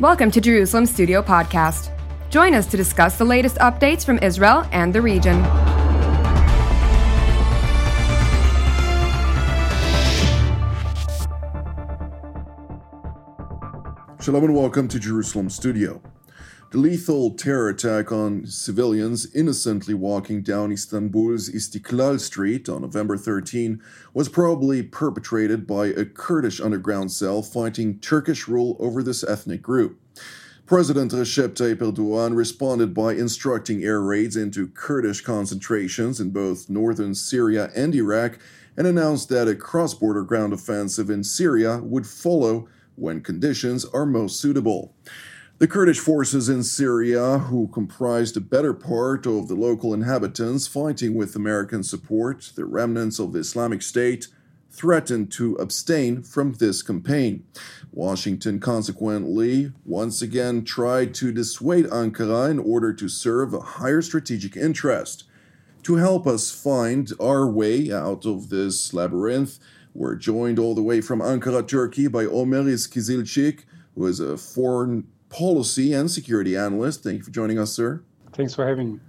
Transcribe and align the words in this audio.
Welcome 0.00 0.32
to 0.32 0.40
Jerusalem 0.40 0.86
Studio 0.86 1.22
Podcast. 1.22 1.96
Join 2.28 2.52
us 2.52 2.66
to 2.66 2.76
discuss 2.76 3.16
the 3.16 3.24
latest 3.24 3.58
updates 3.58 4.04
from 4.04 4.18
Israel 4.18 4.66
and 4.72 4.92
the 4.92 5.00
region. 5.00 5.40
Shalom 14.20 14.42
and 14.42 14.56
welcome 14.56 14.88
to 14.88 14.98
Jerusalem 14.98 15.48
Studio. 15.48 16.02
The 16.74 16.80
lethal 16.80 17.30
terror 17.30 17.68
attack 17.68 18.10
on 18.10 18.46
civilians 18.46 19.32
innocently 19.32 19.94
walking 19.94 20.42
down 20.42 20.72
Istanbul's 20.72 21.48
Istiklal 21.48 22.18
Street 22.18 22.68
on 22.68 22.82
November 22.82 23.16
13 23.16 23.80
was 24.12 24.28
probably 24.28 24.82
perpetrated 24.82 25.68
by 25.68 25.86
a 25.86 26.04
Kurdish 26.04 26.60
underground 26.60 27.12
cell 27.12 27.42
fighting 27.42 28.00
Turkish 28.00 28.48
rule 28.48 28.76
over 28.80 29.04
this 29.04 29.22
ethnic 29.22 29.62
group. 29.62 30.00
President 30.66 31.12
Recep 31.12 31.50
Tayyip 31.50 31.76
Erdogan 31.76 32.34
responded 32.34 32.92
by 32.92 33.12
instructing 33.12 33.84
air 33.84 34.00
raids 34.00 34.34
into 34.34 34.66
Kurdish 34.66 35.20
concentrations 35.20 36.18
in 36.18 36.30
both 36.30 36.68
northern 36.68 37.14
Syria 37.14 37.70
and 37.76 37.94
Iraq 37.94 38.40
and 38.76 38.88
announced 38.88 39.28
that 39.28 39.46
a 39.46 39.54
cross 39.54 39.94
border 39.94 40.24
ground 40.24 40.52
offensive 40.52 41.08
in 41.08 41.22
Syria 41.22 41.78
would 41.78 42.04
follow 42.04 42.66
when 42.96 43.20
conditions 43.20 43.84
are 43.84 44.04
most 44.04 44.40
suitable. 44.40 44.92
The 45.64 45.68
Kurdish 45.68 46.00
forces 46.00 46.50
in 46.50 46.62
Syria, 46.62 47.38
who 47.38 47.68
comprised 47.68 48.36
a 48.36 48.40
better 48.42 48.74
part 48.74 49.26
of 49.26 49.48
the 49.48 49.54
local 49.54 49.94
inhabitants 49.94 50.66
fighting 50.66 51.14
with 51.14 51.34
American 51.34 51.82
support, 51.82 52.52
the 52.54 52.66
remnants 52.66 53.18
of 53.18 53.32
the 53.32 53.38
Islamic 53.38 53.80
State, 53.80 54.28
threatened 54.70 55.32
to 55.32 55.54
abstain 55.54 56.22
from 56.22 56.52
this 56.52 56.82
campaign. 56.82 57.46
Washington 57.92 58.60
consequently 58.60 59.72
once 59.86 60.20
again 60.20 60.66
tried 60.66 61.14
to 61.14 61.32
dissuade 61.32 61.86
Ankara 61.86 62.50
in 62.50 62.58
order 62.58 62.92
to 62.92 63.08
serve 63.08 63.54
a 63.54 63.60
higher 63.60 64.02
strategic 64.02 64.58
interest. 64.58 65.24
To 65.84 65.96
help 65.96 66.26
us 66.26 66.50
find 66.50 67.10
our 67.18 67.50
way 67.50 67.90
out 67.90 68.26
of 68.26 68.50
this 68.50 68.92
labyrinth, 68.92 69.58
we're 69.94 70.16
joined 70.16 70.58
all 70.58 70.74
the 70.74 70.82
way 70.82 71.00
from 71.00 71.20
Ankara, 71.20 71.66
Turkey 71.66 72.06
by 72.06 72.26
Omer 72.26 72.64
Ozkizilcik, 72.64 73.60
who 73.94 74.06
is 74.06 74.20
a 74.20 74.36
foreign 74.36 75.06
policy 75.34 75.92
and 75.92 76.08
security 76.08 76.56
analyst. 76.56 77.02
Thank 77.02 77.18
you 77.18 77.24
for 77.24 77.32
joining 77.32 77.58
us, 77.58 77.72
sir. 77.72 78.02
Thanks 78.32 78.54
for 78.54 78.66
having 78.66 78.94
me. 78.94 79.00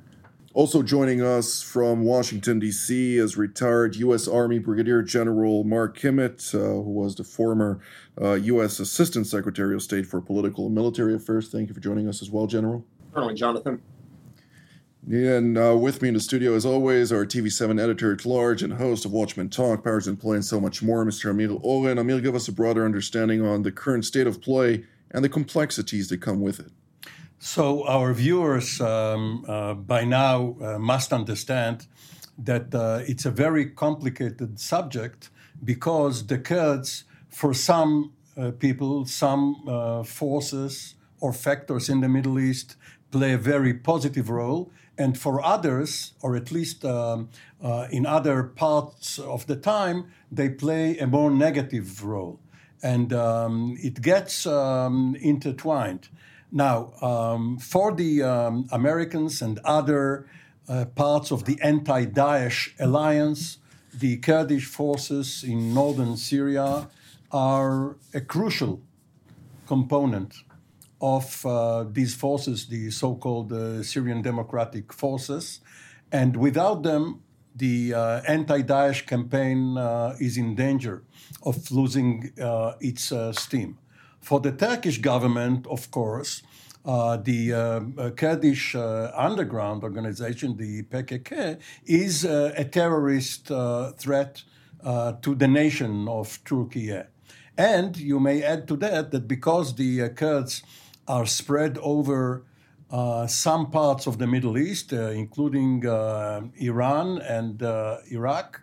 Also 0.56 0.82
joining 0.82 1.22
us 1.22 1.62
from 1.62 2.02
Washington, 2.04 2.60
D.C., 2.60 3.18
is 3.18 3.38
retired 3.38 3.96
U.S. 3.98 4.28
Army 4.28 4.58
Brigadier 4.58 5.04
General 5.04 5.64
Mark 5.66 6.00
Kimmitt, 6.00 6.56
uh, 6.56 6.58
who 6.58 6.92
was 6.92 7.16
the 7.16 7.24
former 7.24 7.80
uh, 8.20 8.34
U.S. 8.34 8.80
Assistant 8.80 9.28
Secretary 9.28 9.76
of 9.76 9.84
State 9.84 10.08
for 10.08 10.20
Political 10.22 10.68
and 10.68 10.74
Military 10.74 11.14
Affairs. 11.14 11.50
Thank 11.50 11.68
you 11.68 11.76
for 11.76 11.82
joining 11.82 12.08
us 12.08 12.22
as 12.22 12.32
well, 12.32 12.48
General. 12.48 12.84
Colonel 13.14 13.34
Jonathan. 13.34 13.82
And 15.08 15.58
uh, 15.58 15.78
with 15.78 16.02
me 16.02 16.08
in 16.08 16.14
the 16.16 16.20
studio, 16.20 16.56
as 16.56 16.66
always, 16.66 17.12
our 17.12 17.26
TV7 17.26 17.80
editor 17.80 18.14
at 18.14 18.26
large 18.26 18.64
and 18.64 18.74
host 18.74 19.06
of 19.06 19.12
Watchmen 19.12 19.50
Talk, 19.50 19.84
Powers 19.84 20.08
in 20.08 20.18
Play, 20.18 20.38
and 20.38 20.46
so 20.46 20.60
much 20.60 20.82
more, 20.82 21.06
Mr. 21.06 21.30
Amir 21.30 21.52
Oren. 21.62 22.00
Amir, 22.00 22.22
give 22.22 22.34
us 22.34 22.48
a 22.48 22.52
broader 22.52 22.84
understanding 22.86 23.46
on 23.46 23.62
the 23.62 23.72
current 23.72 24.06
state 24.06 24.26
of 24.26 24.42
play 24.42 24.86
and 25.16 25.24
the 25.24 25.30
complexities 25.30 26.10
that 26.10 26.22
come 26.22 26.42
with 26.42 26.60
it. 26.60 26.72
So, 27.40 27.88
our 27.88 28.14
viewers 28.14 28.82
um, 28.82 29.46
uh, 29.48 29.74
by 29.74 30.04
now 30.04 30.58
uh, 30.62 30.78
must 30.78 31.14
understand 31.14 31.88
that 32.38 32.76
uh, 32.76 33.00
it's 33.08 33.26
a 33.26 33.32
very 33.32 33.66
complicated 33.66 34.60
subject 34.60 35.30
because 35.64 36.28
the 36.28 36.38
Kurds, 36.38 37.06
for 37.30 37.54
some 37.54 38.12
uh, 38.38 38.52
people, 38.52 39.06
some 39.06 39.64
uh, 39.68 40.04
forces 40.04 40.96
or 41.22 41.32
factors 41.32 41.88
in 41.88 42.02
the 42.02 42.10
Middle 42.10 42.38
East, 42.38 42.76
play 43.12 43.32
a 43.32 43.38
very 43.38 43.74
positive 43.74 44.30
role. 44.30 44.70
And 44.98 45.18
for 45.18 45.44
others, 45.44 46.14
or 46.22 46.36
at 46.36 46.52
least 46.52 46.84
um, 46.84 47.30
uh, 47.64 47.88
in 47.90 48.06
other 48.06 48.44
parts 48.44 49.20
of 49.20 49.46
the 49.48 49.56
time, 49.56 50.08
they 50.30 50.50
play 50.50 50.98
a 50.98 51.08
more 51.08 51.32
negative 51.32 52.04
role 52.04 52.40
and 52.86 53.12
um, 53.14 53.76
it 53.82 54.00
gets 54.02 54.46
um, 54.46 55.18
intertwined. 55.20 56.08
Now, 56.52 56.94
um, 57.02 57.58
for 57.58 57.92
the 57.92 58.22
um, 58.22 58.68
Americans 58.72 59.42
and 59.42 59.60
other 59.66 60.28
uh, 60.70 60.86
parts 60.94 61.32
of 61.32 61.46
the 61.46 61.60
anti 61.64 62.06
Daesh 62.06 62.74
alliance, 62.80 63.58
the 63.92 64.18
Kurdish 64.18 64.68
forces 64.68 65.44
in 65.44 65.74
northern 65.74 66.16
Syria 66.16 66.88
are 67.32 67.96
a 68.14 68.22
crucial 68.22 68.82
component 69.66 70.36
of 71.02 71.44
uh, 71.44 71.86
these 71.92 72.14
forces, 72.14 72.68
the 72.68 72.92
so 72.92 73.16
called 73.16 73.52
uh, 73.52 73.82
Syrian 73.82 74.22
Democratic 74.22 74.94
Forces. 74.94 75.60
And 76.12 76.38
without 76.38 76.84
them, 76.84 77.22
the 77.56 77.94
uh, 77.94 78.22
anti 78.28 78.62
Daesh 78.62 79.06
campaign 79.06 79.78
uh, 79.78 80.16
is 80.20 80.38
in 80.38 80.56
danger 80.56 81.04
of 81.44 81.72
losing 81.72 82.32
uh, 82.42 82.74
its 82.82 83.12
uh, 83.12 83.32
steam. 83.32 83.78
For 84.20 84.40
the 84.40 84.52
Turkish 84.52 84.98
government, 84.98 85.66
of 85.68 85.90
course, 85.92 86.42
uh, 86.84 87.18
the 87.18 88.14
Kurdish 88.16 88.76
underground 88.76 89.84
organization, 89.84 90.58
the 90.58 90.84
PKK, 90.84 91.60
is 91.86 92.26
a 92.26 92.66
terrorist 92.66 93.48
threat 93.98 94.44
to 94.84 95.36
the 95.36 95.48
nation 95.48 96.08
of 96.08 96.44
Turkey. 96.44 97.00
And 97.58 97.98
you 97.98 98.20
may 98.20 98.44
add 98.44 98.68
to 98.68 98.76
that 98.78 99.12
that 99.12 99.28
because 99.28 99.76
the 99.76 100.10
Kurds 100.10 100.64
are 101.08 101.28
spread 101.28 101.78
over 101.80 102.46
uh, 102.92 103.28
some 103.28 103.72
parts 103.72 104.08
of 104.08 104.18
the 104.18 104.28
Middle 104.28 104.58
East, 104.58 104.94
uh, 104.94 105.10
including 105.10 105.86
uh, 105.86 106.42
Iran 106.58 107.20
and 107.22 107.62
Iraq. 108.12 108.62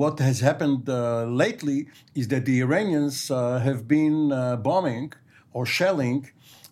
what 0.00 0.18
has 0.18 0.40
happened 0.40 0.88
lately 1.42 1.88
is 2.14 2.28
that 2.28 2.44
the 2.44 2.60
Iranians 2.60 3.28
have 3.28 3.86
been 3.86 4.28
bombing 4.62 5.12
or 5.52 5.66
shelling 5.66 6.30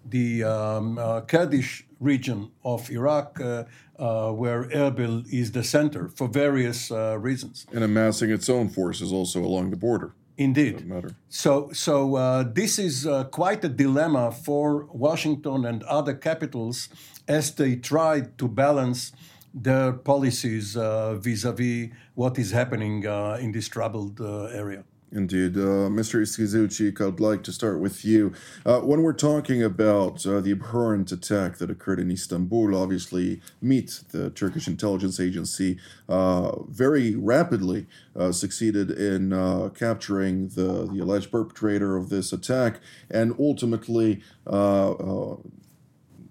the 0.09 0.45
um, 0.45 0.97
Kurdish 1.27 1.87
region 2.01 2.51
of 2.65 2.91
Iraq, 2.91 3.41
uh, 3.41 3.65
uh, 3.99 4.31
where 4.33 4.65
Erbil 4.65 5.27
is 5.33 5.53
the 5.53 5.65
center 5.65 6.09
for 6.09 6.29
various 6.29 6.91
uh, 6.91 7.19
reasons. 7.19 7.67
And 7.73 7.83
amassing 7.85 8.31
its 8.31 8.49
own 8.49 8.69
forces 8.69 9.13
also 9.13 9.41
along 9.41 9.71
the 9.71 9.77
border. 9.77 10.13
Indeed. 10.39 10.85
So, 11.29 11.71
so 11.73 12.17
uh, 12.17 12.45
this 12.53 12.79
is 12.79 13.07
uh, 13.07 13.25
quite 13.25 13.65
a 13.65 13.69
dilemma 13.69 14.31
for 14.31 14.85
Washington 14.93 15.65
and 15.65 15.83
other 15.85 16.15
capitals 16.15 16.89
as 17.27 17.55
they 17.55 17.77
try 17.77 18.21
to 18.37 18.49
balance 18.49 19.13
their 19.55 19.93
policies 19.93 20.75
vis 20.75 21.45
a 21.45 21.53
vis 21.53 21.89
what 22.15 22.39
is 22.39 22.51
happening 22.51 23.07
uh, 23.07 23.39
in 23.41 23.53
this 23.53 23.69
troubled 23.69 24.21
uh, 24.21 24.45
area. 24.47 24.85
Indeed. 25.13 25.57
Uh, 25.57 25.89
Mr. 25.89 26.21
Ozkizilcik, 26.21 27.01
I'd 27.01 27.21
like 27.21 27.45
to 27.45 27.53
start 27.53 27.79
with 27.79 28.05
you. 28.05 28.33
Uh, 28.65 28.81
when 28.81 29.03
we're 29.03 29.13
talking 29.13 29.63
about 29.63 30.27
uh, 30.27 30.41
the 30.41 30.51
abhorrent 30.51 31.13
attack 31.13 31.59
that 31.59 31.71
occurred 31.71 32.01
in 32.01 32.11
Istanbul, 32.11 32.75
obviously, 32.75 33.41
MIT, 33.63 34.07
the 34.11 34.31
Turkish 34.31 34.67
intelligence 34.67 35.21
agency, 35.21 35.79
uh, 36.09 36.61
very 36.65 37.15
rapidly 37.15 37.87
uh, 38.17 38.33
succeeded 38.33 38.91
in 38.91 39.33
uh, 39.33 39.69
capturing 39.69 40.49
the, 40.49 40.89
the 40.93 40.99
alleged 40.99 41.31
perpetrator 41.31 41.97
of 41.97 42.09
this 42.09 42.33
attack 42.33 42.81
and 43.09 43.33
ultimately 43.39 44.23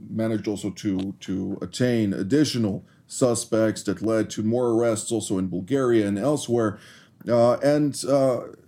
managed 0.08 0.48
also 0.48 0.70
to, 0.70 1.16
to 1.22 1.58
attain 1.62 2.14
additional 2.14 2.84
suspects 3.08 3.84
that 3.84 4.02
led 4.02 4.30
to 4.30 4.44
more 4.44 4.72
arrests 4.72 5.12
also 5.14 5.38
in 5.38 5.48
Bulgaria 5.48 6.06
and 6.08 6.20
elsewhere. 6.20 6.78
and 7.26 7.96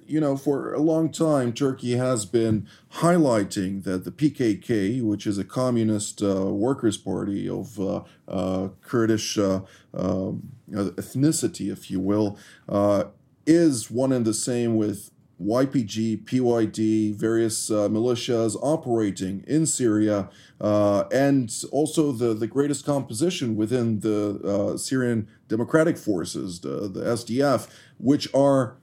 you 0.08 0.20
know, 0.20 0.38
for 0.38 0.74
a 0.74 0.80
long 0.80 1.12
time, 1.12 1.54
Turkey 1.54 1.98
has 1.98 2.26
been 2.26 2.68
highlighting 2.96 3.84
that 3.84 4.06
the 4.06 4.12
PKK, 4.12 5.02
which 5.04 5.28
is 5.28 5.38
a 5.38 5.44
communist 5.44 6.22
uh, 6.22 6.46
workers' 6.46 6.98
party 6.98 7.48
of 7.48 7.80
uh, 7.80 8.04
uh, 8.28 8.70
Kurdish 8.82 9.38
uh, 9.38 9.62
um, 9.94 10.52
ethnicity, 10.72 11.72
if 11.72 11.92
you 11.92 12.00
will, 12.00 12.38
uh, 12.70 13.06
is 13.46 13.92
one 13.92 14.12
and 14.12 14.26
the 14.26 14.34
same 14.34 14.76
with 14.78 15.12
YPG, 15.42 16.24
PYD, 16.24 17.14
various 17.14 17.70
uh, 17.70 17.88
militias 17.88 18.58
operating 18.62 19.44
in 19.46 19.68
Syria, 19.68 20.30
and 20.60 21.54
also 21.72 22.12
the, 22.12 22.34
the 22.34 22.48
greatest 22.48 22.86
composition 22.86 23.56
within 23.56 24.00
the 24.00 24.78
Syrian 24.80 25.28
Democratic 25.48 25.98
Forces, 25.98 26.62
the, 26.62 26.88
the 26.88 27.02
SDF, 27.02 27.70
which 28.00 28.34
are 28.34 28.78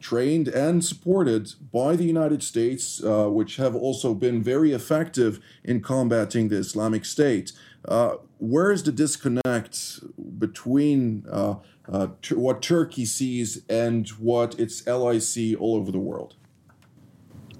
trained 0.00 0.48
and 0.48 0.84
supported 0.84 1.54
by 1.72 1.96
the 1.96 2.04
United 2.04 2.42
States, 2.42 3.02
uh, 3.02 3.28
which 3.28 3.56
have 3.56 3.74
also 3.74 4.14
been 4.14 4.42
very 4.42 4.72
effective 4.72 5.40
in 5.64 5.80
combating 5.80 6.48
the 6.48 6.56
Islamic 6.56 7.04
State. 7.04 7.52
Uh, 7.84 8.16
where 8.38 8.70
is 8.70 8.82
the 8.82 8.92
disconnect 8.92 10.00
between 10.38 11.24
uh, 11.30 11.56
uh 11.88 12.08
what 12.34 12.60
Turkey 12.60 13.04
sees 13.04 13.62
and 13.68 14.08
what 14.10 14.58
its 14.60 14.86
allies 14.86 15.28
see 15.28 15.54
all 15.54 15.76
over 15.76 15.90
the 15.90 15.98
world? 15.98 16.34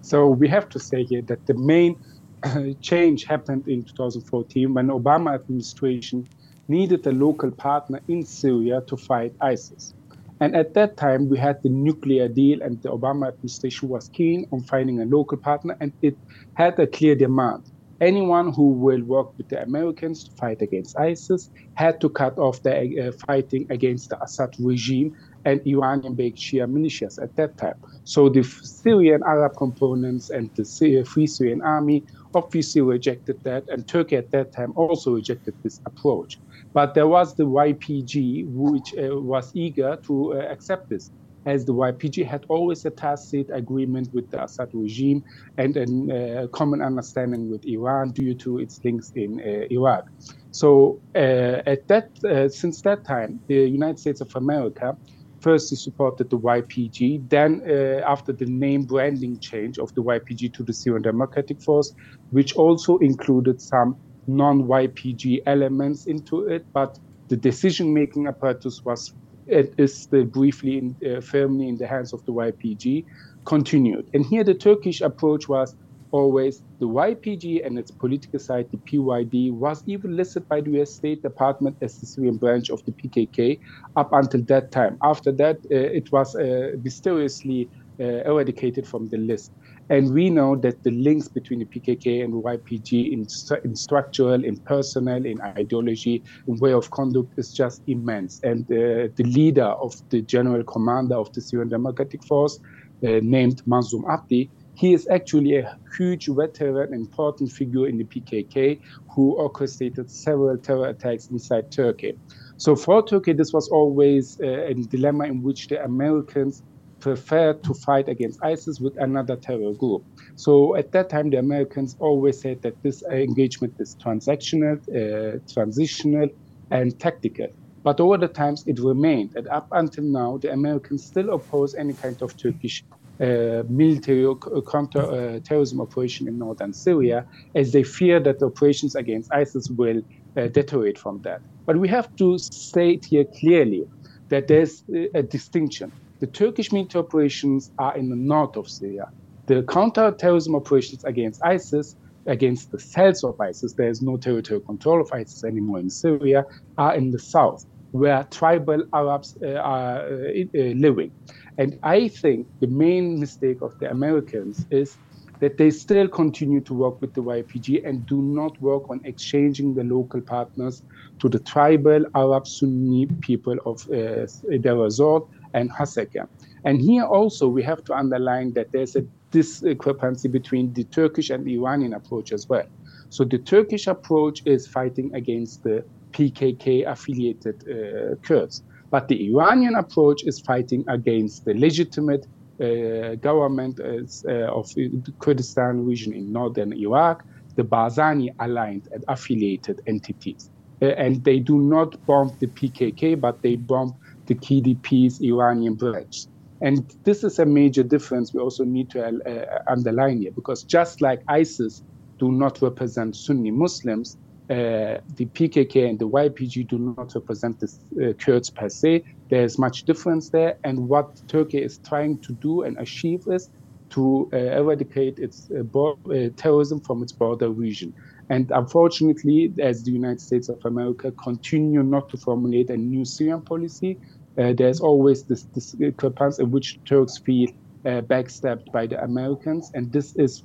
So 0.02 0.28
we 0.28 0.48
have 0.48 0.68
to 0.70 0.78
say 0.78 1.04
here 1.04 1.22
that 1.22 1.46
the 1.46 1.54
main 1.54 1.96
change 2.80 3.24
happened 3.24 3.68
in 3.68 3.82
2014 3.82 4.74
when 4.74 4.88
Obama 4.88 5.34
administration 5.34 6.28
needed 6.68 7.06
a 7.06 7.12
local 7.12 7.50
partner 7.50 8.00
in 8.08 8.24
Syria 8.24 8.80
to 8.82 8.96
fight 8.96 9.34
ISIS. 9.40 9.94
And 10.40 10.54
at 10.54 10.74
that 10.74 10.96
time, 10.96 11.28
we 11.28 11.38
had 11.38 11.56
the 11.62 11.70
nuclear 11.70 12.28
deal, 12.28 12.62
and 12.62 12.80
the 12.82 12.90
Obama 12.90 13.28
administration 13.28 13.88
was 13.88 14.08
keen 14.08 14.46
on 14.52 14.62
finding 14.62 15.00
a 15.00 15.04
local 15.04 15.38
partner, 15.38 15.76
and 15.80 15.92
it 16.02 16.16
had 16.54 16.78
a 16.78 16.86
clear 16.86 17.14
demand. 17.14 17.64
Anyone 18.00 18.52
who 18.52 18.74
will 18.74 19.02
work 19.02 19.36
with 19.36 19.48
the 19.48 19.60
Americans 19.60 20.22
to 20.24 20.30
fight 20.38 20.62
against 20.62 20.96
ISIS 20.96 21.50
had 21.74 22.00
to 22.00 22.08
cut 22.08 22.38
off 22.38 22.62
the 22.62 23.08
uh, 23.08 23.12
fighting 23.26 23.66
against 23.70 24.10
the 24.10 24.22
Assad 24.22 24.50
regime 24.60 25.10
and 25.44 25.60
Iranian 25.66 26.14
backed 26.14 26.38
Shia 26.38 26.70
militias 26.70 27.20
at 27.20 27.34
that 27.36 27.56
time. 27.56 27.74
So 28.04 28.28
the 28.28 28.44
Syrian 28.44 29.22
Arab 29.26 29.52
components 29.58 30.30
and 30.30 30.48
the 30.56 31.04
Free 31.04 31.26
Syrian 31.26 31.60
Army 31.62 32.04
obviously 32.34 32.80
rejected 32.82 33.36
that, 33.44 33.64
and 33.68 33.86
Turkey 33.86 34.16
at 34.16 34.30
that 34.32 34.52
time 34.52 34.72
also 34.76 35.14
rejected 35.14 35.54
this 35.62 35.80
approach. 35.86 36.38
But 36.72 36.94
there 36.94 37.08
was 37.08 37.34
the 37.34 37.44
YPG, 37.44 38.46
which 38.48 38.94
uh, 38.94 39.20
was 39.20 39.50
eager 39.54 39.96
to 40.06 40.34
uh, 40.34 40.36
accept 40.52 40.88
this, 40.90 41.10
as 41.46 41.64
the 41.64 41.74
YPG 41.74 42.26
had 42.26 42.44
always 42.48 42.84
a 42.84 42.90
tacit 42.90 43.48
agreement 43.52 44.08
with 44.12 44.30
the 44.30 44.42
Assad 44.44 44.68
regime 44.72 45.22
and 45.56 45.76
a 45.76 46.42
uh, 46.42 46.46
common 46.48 46.82
understanding 46.82 47.50
with 47.50 47.64
Iran 47.64 48.12
due 48.12 48.34
to 48.34 48.58
its 48.58 48.80
links 48.84 49.12
in 49.14 49.40
uh, 49.40 49.66
Iraq. 49.70 50.04
So 50.50 51.00
uh, 51.14 51.62
at 51.66 51.86
that, 51.88 52.10
uh, 52.24 52.48
since 52.48 52.82
that 52.82 53.04
time, 53.04 53.40
the 53.48 53.68
United 53.68 53.98
States 53.98 54.20
of 54.20 54.30
America 54.34 54.96
first 55.40 55.70
he 55.70 55.76
supported 55.76 56.30
the 56.30 56.38
YPG. 56.38 57.28
Then, 57.28 57.62
uh, 57.68 58.02
after 58.06 58.32
the 58.32 58.46
name 58.46 58.84
branding 58.84 59.38
change 59.38 59.78
of 59.78 59.94
the 59.94 60.02
YPG 60.02 60.52
to 60.54 60.62
the 60.62 60.72
Syrian 60.72 61.02
Democratic 61.02 61.60
Force, 61.60 61.94
which 62.30 62.54
also 62.54 62.98
included 62.98 63.60
some 63.60 63.96
non-YPG 64.26 65.42
elements 65.46 66.06
into 66.06 66.46
it, 66.46 66.66
but 66.72 66.98
the 67.28 67.36
decision-making 67.36 68.26
apparatus 68.26 68.84
was 68.84 69.14
it 69.46 69.74
is 69.78 69.94
still 69.96 70.24
briefly 70.24 70.78
in, 70.78 70.96
uh, 71.06 71.20
firmly 71.20 71.68
in 71.68 71.76
the 71.78 71.86
hands 71.86 72.12
of 72.12 72.24
the 72.26 72.32
YPG, 72.32 73.04
continued. 73.46 74.10
And 74.12 74.24
here 74.24 74.44
the 74.44 74.54
Turkish 74.54 75.00
approach 75.00 75.48
was 75.48 75.74
always 76.10 76.62
the 76.80 76.86
YPG 76.86 77.66
and 77.66 77.78
its 77.78 77.90
political 77.90 78.38
side, 78.38 78.66
the 78.70 78.78
PYD, 78.78 79.52
was 79.52 79.82
even 79.86 80.16
listed 80.16 80.48
by 80.48 80.60
the 80.60 80.80
US 80.80 80.92
State 80.92 81.22
Department 81.22 81.76
as 81.80 81.98
the 81.98 82.06
Syrian 82.06 82.36
branch 82.36 82.70
of 82.70 82.84
the 82.84 82.92
PKK 82.92 83.58
up 83.96 84.12
until 84.12 84.42
that 84.44 84.70
time. 84.72 84.98
After 85.02 85.32
that, 85.32 85.56
uh, 85.70 85.98
it 85.98 86.10
was 86.12 86.34
uh, 86.34 86.72
mysteriously 86.82 87.68
uh, 88.00 88.22
eradicated 88.30 88.86
from 88.86 89.08
the 89.08 89.18
list. 89.18 89.52
And 89.90 90.12
we 90.12 90.28
know 90.28 90.54
that 90.56 90.82
the 90.84 90.90
links 90.90 91.28
between 91.28 91.60
the 91.60 91.64
PKK 91.64 92.22
and 92.22 92.32
the 92.32 92.42
YPG 92.42 93.12
in, 93.12 93.26
in 93.64 93.74
structural, 93.74 94.44
in 94.44 94.56
personnel, 94.58 95.24
in 95.24 95.40
ideology, 95.40 96.22
in 96.46 96.58
way 96.58 96.72
of 96.72 96.90
conduct 96.90 97.32
is 97.38 97.52
just 97.52 97.82
immense. 97.86 98.38
And 98.42 98.64
uh, 98.70 99.08
the 99.16 99.24
leader 99.24 99.64
of 99.64 99.94
the 100.10 100.20
general 100.22 100.62
commander 100.64 101.16
of 101.16 101.32
the 101.32 101.40
Syrian 101.40 101.70
Democratic 101.70 102.22
Force, 102.24 102.60
uh, 103.04 103.20
named 103.22 103.62
Mazlum 103.64 104.02
Abdi, 104.10 104.50
he 104.78 104.94
is 104.94 105.08
actually 105.08 105.56
a 105.56 105.76
huge 105.96 106.28
veteran, 106.28 106.94
important 106.94 107.50
figure 107.50 107.88
in 107.88 107.98
the 107.98 108.04
PKK 108.04 108.80
who 109.10 109.32
orchestrated 109.32 110.08
several 110.08 110.56
terror 110.56 110.88
attacks 110.88 111.26
inside 111.26 111.72
Turkey. 111.72 112.16
So 112.58 112.76
for 112.76 113.04
Turkey, 113.04 113.32
this 113.32 113.52
was 113.52 113.68
always 113.70 114.40
uh, 114.40 114.46
a 114.46 114.74
dilemma 114.74 115.24
in 115.24 115.42
which 115.42 115.66
the 115.66 115.82
Americans 115.82 116.62
preferred 117.00 117.64
to 117.64 117.74
fight 117.74 118.08
against 118.08 118.38
ISIS 118.44 118.78
with 118.78 118.96
another 118.98 119.34
terror 119.34 119.72
group. 119.72 120.04
So 120.36 120.76
at 120.76 120.92
that 120.92 121.10
time, 121.10 121.30
the 121.30 121.38
Americans 121.38 121.96
always 121.98 122.40
said 122.40 122.62
that 122.62 122.80
this 122.84 123.02
engagement 123.02 123.74
is 123.80 123.96
transactional, 123.96 124.78
uh, 124.88 125.40
transitional, 125.52 126.28
and 126.70 126.96
tactical. 127.00 127.48
But 127.82 128.00
over 128.00 128.16
the 128.16 128.28
times, 128.28 128.64
it 128.66 128.78
remained. 128.78 129.34
And 129.34 129.48
up 129.48 129.68
until 129.72 130.04
now, 130.04 130.38
the 130.38 130.52
Americans 130.52 131.04
still 131.04 131.30
oppose 131.32 131.74
any 131.74 131.94
kind 131.94 132.20
of 132.22 132.36
Turkish 132.36 132.84
military 133.18 134.26
counter-terrorism 134.70 135.80
uh, 135.80 135.82
operation 135.82 136.28
in 136.28 136.38
northern 136.38 136.72
Syria, 136.72 137.26
as 137.54 137.72
they 137.72 137.82
fear 137.82 138.20
that 138.20 138.38
the 138.38 138.46
operations 138.46 138.94
against 138.94 139.32
ISIS 139.32 139.70
will 139.70 140.02
uh, 140.36 140.46
deteriorate 140.48 140.98
from 140.98 141.20
that. 141.22 141.40
But 141.66 141.78
we 141.78 141.88
have 141.88 142.14
to 142.16 142.38
state 142.38 143.04
here 143.06 143.24
clearly 143.24 143.88
that 144.28 144.48
there's 144.48 144.84
a 145.14 145.22
distinction. 145.22 145.92
The 146.20 146.26
Turkish 146.26 146.72
military 146.72 147.04
operations 147.04 147.70
are 147.78 147.96
in 147.96 148.10
the 148.10 148.16
north 148.16 148.56
of 148.56 148.68
Syria. 148.68 149.10
The 149.46 149.62
counter-terrorism 149.62 150.54
operations 150.54 151.04
against 151.04 151.42
ISIS 151.44 151.96
against 152.28 152.70
the 152.70 152.78
cells 152.78 153.24
of 153.24 153.40
ISIS, 153.40 153.72
there 153.72 153.88
is 153.88 154.02
no 154.02 154.16
territorial 154.16 154.64
control 154.64 155.00
of 155.00 155.10
ISIS 155.12 155.44
anymore 155.44 155.80
in 155.80 155.90
Syria, 155.90 156.44
are 156.76 156.94
in 156.94 157.10
the 157.10 157.18
south, 157.18 157.66
where 157.92 158.22
tribal 158.24 158.84
Arabs 158.92 159.36
uh, 159.42 159.54
are 159.54 160.00
uh, 160.00 160.44
uh, 160.54 160.74
living. 160.74 161.10
And 161.58 161.78
I 161.82 162.08
think 162.08 162.46
the 162.60 162.68
main 162.68 163.18
mistake 163.18 163.60
of 163.62 163.78
the 163.80 163.90
Americans 163.90 164.64
is 164.70 164.96
that 165.40 165.56
they 165.56 165.70
still 165.70 166.08
continue 166.08 166.60
to 166.62 166.74
work 166.74 167.00
with 167.00 167.14
the 167.14 167.22
YPG 167.22 167.86
and 167.86 168.06
do 168.06 168.20
not 168.22 168.60
work 168.60 168.88
on 168.90 169.00
exchanging 169.04 169.74
the 169.74 169.84
local 169.84 170.20
partners 170.20 170.82
to 171.20 171.28
the 171.28 171.38
tribal 171.38 172.04
Arab 172.14 172.46
Sunni 172.46 173.06
people 173.20 173.56
of 173.66 173.82
uh, 173.90 174.26
Deir 174.60 175.20
and 175.54 175.70
Hasaka. 175.70 176.28
And 176.64 176.80
here 176.80 177.04
also 177.04 177.48
we 177.48 177.62
have 177.62 177.84
to 177.84 177.94
underline 177.94 178.52
that 178.54 178.72
there's 178.72 178.96
a 178.96 179.02
discrepancy 179.30 180.28
between 180.28 180.72
the 180.72 180.84
Turkish 180.84 181.30
and 181.30 181.44
the 181.44 181.54
Iranian 181.54 181.94
approach 181.94 182.32
as 182.32 182.48
well. 182.48 182.66
So 183.10 183.24
the 183.24 183.38
Turkish 183.38 183.86
approach 183.86 184.42
is 184.44 184.66
fighting 184.66 185.14
against 185.14 185.62
the 185.62 185.84
PKK 186.12 186.86
affiliated 186.86 187.64
uh, 187.68 188.16
Kurds. 188.22 188.62
But 188.90 189.08
the 189.08 189.28
Iranian 189.30 189.74
approach 189.74 190.24
is 190.24 190.40
fighting 190.40 190.84
against 190.88 191.44
the 191.44 191.54
legitimate 191.54 192.26
uh, 192.60 193.14
government 193.16 193.80
uh, 193.80 194.30
of 194.58 194.72
the 194.74 194.90
Kurdistan 195.18 195.84
region 195.84 196.12
in 196.14 196.32
northern 196.32 196.72
Iraq, 196.72 197.24
the 197.56 197.64
Barzani 197.64 198.34
aligned 198.40 198.88
and 198.92 199.04
affiliated 199.08 199.80
entities. 199.86 200.50
Uh, 200.80 200.86
and 200.86 201.22
they 201.24 201.38
do 201.38 201.58
not 201.58 202.04
bomb 202.06 202.34
the 202.38 202.46
PKK, 202.46 203.20
but 203.20 203.42
they 203.42 203.56
bomb 203.56 203.94
the 204.26 204.34
KDP's 204.34 205.20
Iranian 205.20 205.74
branch. 205.74 206.26
And 206.60 206.92
this 207.04 207.24
is 207.24 207.38
a 207.38 207.46
major 207.46 207.82
difference 207.82 208.34
we 208.34 208.40
also 208.40 208.64
need 208.64 208.90
to 208.90 209.06
uh, 209.06 209.62
underline 209.70 210.22
here, 210.22 210.32
because 210.32 210.64
just 210.64 211.00
like 211.00 211.20
ISIS 211.28 211.82
do 212.18 212.32
not 212.32 212.60
represent 212.62 213.14
Sunni 213.14 213.50
Muslims, 213.50 214.16
uh, 214.50 215.00
the 215.16 215.26
PKK 215.26 215.90
and 215.90 215.98
the 215.98 216.08
YPG 216.08 216.66
do 216.68 216.78
not 216.78 217.14
represent 217.14 217.60
the 217.60 217.66
uh, 217.66 218.12
Kurds 218.14 218.48
per 218.48 218.70
se. 218.70 219.04
There 219.28 219.44
is 219.44 219.58
much 219.58 219.82
difference 219.82 220.30
there, 220.30 220.56
and 220.64 220.88
what 220.88 221.20
Turkey 221.28 221.58
is 221.58 221.78
trying 221.86 222.18
to 222.20 222.32
do 222.32 222.62
and 222.62 222.78
achieve 222.78 223.24
is 223.26 223.50
to 223.90 224.28
uh, 224.32 224.36
eradicate 224.36 225.18
its 225.18 225.50
uh, 225.50 225.80
uh, 225.80 226.28
terrorism 226.36 226.80
from 226.80 227.02
its 227.02 227.12
border 227.12 227.50
region. 227.50 227.92
And 228.30 228.50
unfortunately, 228.50 229.52
as 229.58 229.82
the 229.82 229.90
United 229.90 230.20
States 230.22 230.48
of 230.48 230.64
America 230.64 231.10
continue 231.12 231.82
not 231.82 232.08
to 232.10 232.16
formulate 232.16 232.70
a 232.70 232.76
new 232.76 233.04
Syrian 233.04 233.42
policy, 233.42 233.98
there's 234.36 234.80
always 234.80 235.24
this 235.24 235.42
discrepancy 235.42 236.42
in 236.44 236.50
which 236.52 236.78
Turks 236.84 237.18
feel 237.18 237.48
backstabbed 237.84 238.70
by 238.70 238.86
the 238.86 239.02
Americans, 239.02 239.72
and 239.74 239.90
this 239.90 240.14
is, 240.16 240.44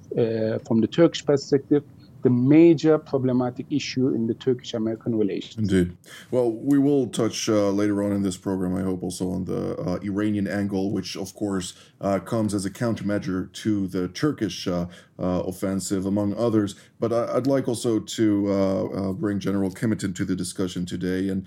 from 0.66 0.82
the 0.82 0.88
Turkish 0.88 1.24
perspective, 1.26 1.84
the 2.24 2.30
major 2.30 2.98
problematic 2.98 3.66
issue 3.70 4.08
in 4.08 4.28
the 4.28 4.34
Turkish 4.34 4.74
American 4.74 5.16
relations. 5.18 5.58
Indeed. 5.58 5.98
Well, 6.32 6.52
we 6.52 6.80
will 6.80 7.08
touch 7.08 7.48
uh, 7.50 7.70
later 7.70 8.02
on 8.02 8.12
in 8.14 8.24
this 8.24 8.38
program, 8.38 8.76
I 8.76 8.82
hope, 8.82 9.04
also 9.04 9.30
on 9.30 9.46
the 9.46 9.78
uh, 9.78 10.00
Iranian 10.02 10.48
angle, 10.48 10.92
which, 10.92 11.16
of 11.16 11.36
course, 11.36 11.74
uh, 12.02 12.20
comes 12.20 12.54
as 12.54 12.66
a 12.66 12.72
countermeasure 12.72 13.52
to 13.54 13.88
the 13.88 14.08
Turkish 14.08 14.68
uh, 14.68 14.88
uh, 15.20 15.44
offensive, 15.46 16.06
among 16.06 16.34
others. 16.36 16.76
But 17.00 17.12
I- 17.14 17.36
would 17.36 17.48
like 17.48 17.68
also 17.68 18.00
to 18.00 18.52
uh, 18.52 19.12
bring 19.14 19.40
General 19.40 19.70
Kimmitt 19.70 20.04
into 20.04 20.24
the 20.26 20.36
discussion 20.36 20.86
today. 20.86 21.30
And 21.30 21.46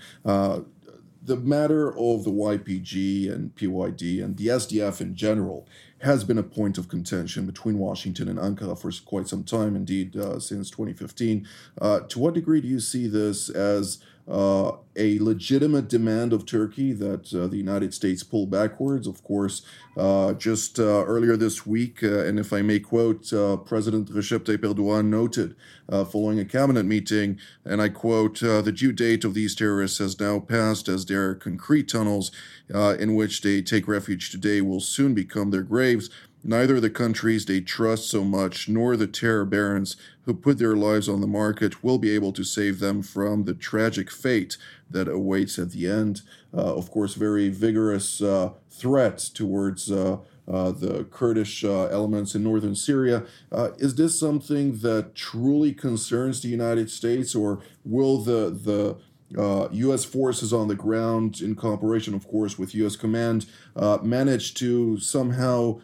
the 1.26 1.36
matter 1.36 1.88
of 1.88 2.24
the 2.24 2.30
YPG 2.30 3.32
and 3.32 3.54
PYD 3.56 4.22
and 4.22 4.36
the 4.36 4.46
SDF 4.46 5.00
in 5.00 5.16
general 5.16 5.66
has 6.00 6.22
been 6.22 6.38
a 6.38 6.42
point 6.42 6.78
of 6.78 6.88
contention 6.88 7.46
between 7.46 7.78
Washington 7.78 8.28
and 8.28 8.38
Ankara 8.38 8.78
for 8.78 8.92
quite 9.04 9.26
some 9.26 9.42
time, 9.42 9.74
indeed, 9.74 10.16
uh, 10.16 10.38
since 10.38 10.70
2015. 10.70 11.46
Uh, 11.80 12.00
to 12.00 12.18
what 12.20 12.34
degree 12.34 12.60
do 12.60 12.68
you 12.68 12.78
see 12.78 13.08
this 13.08 13.48
as 13.48 13.98
uh, 14.28 14.72
a 14.96 15.18
legitimate 15.18 15.88
demand 15.88 16.32
of 16.32 16.46
Turkey 16.46 16.92
that 16.94 17.32
uh, 17.34 17.46
the 17.46 17.56
United 17.56 17.94
States 17.94 18.22
pull 18.22 18.46
backwards. 18.46 19.06
Of 19.06 19.22
course, 19.22 19.62
uh, 19.96 20.32
just 20.32 20.78
uh, 20.78 21.04
earlier 21.04 21.36
this 21.36 21.66
week, 21.66 22.02
uh, 22.02 22.24
and 22.24 22.38
if 22.38 22.52
I 22.52 22.62
may 22.62 22.80
quote, 22.80 23.32
uh, 23.32 23.56
President 23.58 24.10
Recep 24.10 24.40
Tayyip 24.40 24.58
Erdogan 24.58 25.06
noted 25.06 25.54
following 25.88 26.40
a 26.40 26.44
cabinet 26.44 26.84
meeting, 26.84 27.38
and 27.64 27.80
I 27.80 27.88
quote, 27.88 28.40
the 28.40 28.72
due 28.72 28.92
date 28.92 29.24
of 29.24 29.34
these 29.34 29.54
terrorists 29.54 29.98
has 29.98 30.18
now 30.18 30.40
passed 30.40 30.88
as 30.88 31.06
their 31.06 31.34
concrete 31.34 31.88
tunnels 31.88 32.32
in 32.68 33.14
which 33.14 33.42
they 33.42 33.62
take 33.62 33.86
refuge 33.86 34.30
today 34.30 34.60
will 34.60 34.80
soon 34.80 35.14
become 35.14 35.50
their 35.50 35.62
graves. 35.62 36.10
Neither 36.46 36.78
the 36.78 36.90
countries 36.90 37.44
they 37.44 37.60
trust 37.60 38.08
so 38.08 38.24
much 38.24 38.68
nor 38.68 38.96
the 38.96 39.06
terror 39.06 39.44
barons 39.44 39.96
who 40.22 40.32
put 40.32 40.58
their 40.58 40.76
lives 40.76 41.08
on 41.08 41.20
the 41.20 41.26
market 41.26 41.82
will 41.82 41.98
be 41.98 42.10
able 42.10 42.32
to 42.32 42.44
save 42.44 42.78
them 42.78 43.02
from 43.02 43.44
the 43.44 43.54
tragic 43.54 44.10
fate 44.10 44.56
that 44.88 45.08
awaits 45.08 45.58
at 45.58 45.72
the 45.72 45.88
end. 45.88 46.22
Uh, 46.54 46.74
of 46.76 46.90
course, 46.90 47.14
very 47.14 47.48
vigorous 47.48 48.22
uh, 48.22 48.50
threat 48.70 49.18
towards. 49.18 49.90
Uh, 49.90 50.18
uh 50.48 50.70
the 50.70 51.02
Kurdish 51.10 51.64
uh, 51.64 51.86
elements 51.86 52.36
in 52.36 52.44
northern 52.44 52.76
Syria. 52.76 53.24
Uh, 53.50 53.70
is 53.78 53.96
this 53.96 54.16
something 54.16 54.76
that 54.76 55.16
truly 55.16 55.72
concerns 55.72 56.40
the 56.40 56.48
United 56.48 56.88
States, 56.88 57.34
or 57.34 57.58
will 57.84 58.18
the 58.18 58.50
the 58.50 58.96
uh, 59.36 59.68
U.S. 59.72 60.04
forces 60.04 60.52
on 60.52 60.68
the 60.68 60.74
ground, 60.74 61.40
in 61.40 61.56
cooperation, 61.56 62.14
of 62.14 62.28
course, 62.28 62.58
with 62.58 62.74
U.S. 62.76 62.96
Command, 62.96 63.46
uh, 63.74 63.98
managed 64.02 64.56
to 64.58 64.98
somehow 64.98 65.80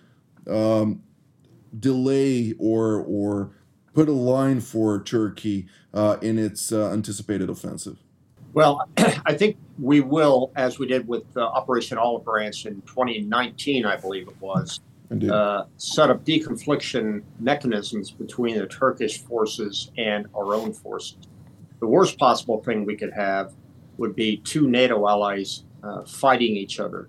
um, 0.49 1.03
delay 1.79 2.55
or 2.59 3.03
or 3.03 3.51
put 3.95 4.09
a 4.09 4.13
line 4.13 4.61
for 4.61 5.03
Turkey 5.03 5.67
uh, 5.93 6.17
in 6.23 6.39
its 6.39 6.73
uh, 6.73 6.91
anticipated 6.93 7.51
offensive. 7.51 7.99
Well, 8.55 8.89
I 9.27 9.35
think 9.35 9.57
we 9.79 10.01
will, 10.01 10.53
as 10.57 10.79
we 10.79 10.87
did 10.87 11.07
with 11.07 11.25
uh, 11.37 11.43
Operation 11.43 11.99
Olive 11.99 12.25
Branch 12.25 12.67
in 12.67 12.81
2019, 12.83 13.85
I 13.85 13.97
believe 13.97 14.29
it 14.29 14.41
was, 14.41 14.81
uh, 15.31 15.65
set 15.77 16.11
up 16.11 16.25
deconfliction 16.25 17.23
mechanisms 17.39 18.11
between 18.11 18.59
the 18.59 18.67
Turkish 18.67 19.23
forces 19.23 19.91
and 19.97 20.27
our 20.35 20.55
own 20.55 20.73
forces 20.73 21.17
the 21.83 21.89
worst 21.89 22.17
possible 22.17 22.63
thing 22.63 22.85
we 22.85 22.95
could 22.95 23.13
have 23.13 23.53
would 23.99 24.15
be 24.15 24.37
two 24.37 24.71
NATO 24.71 25.09
allies 25.09 25.65
uh, 25.83 26.05
fighting 26.05 26.57
each 26.57 26.79
other. 26.79 27.09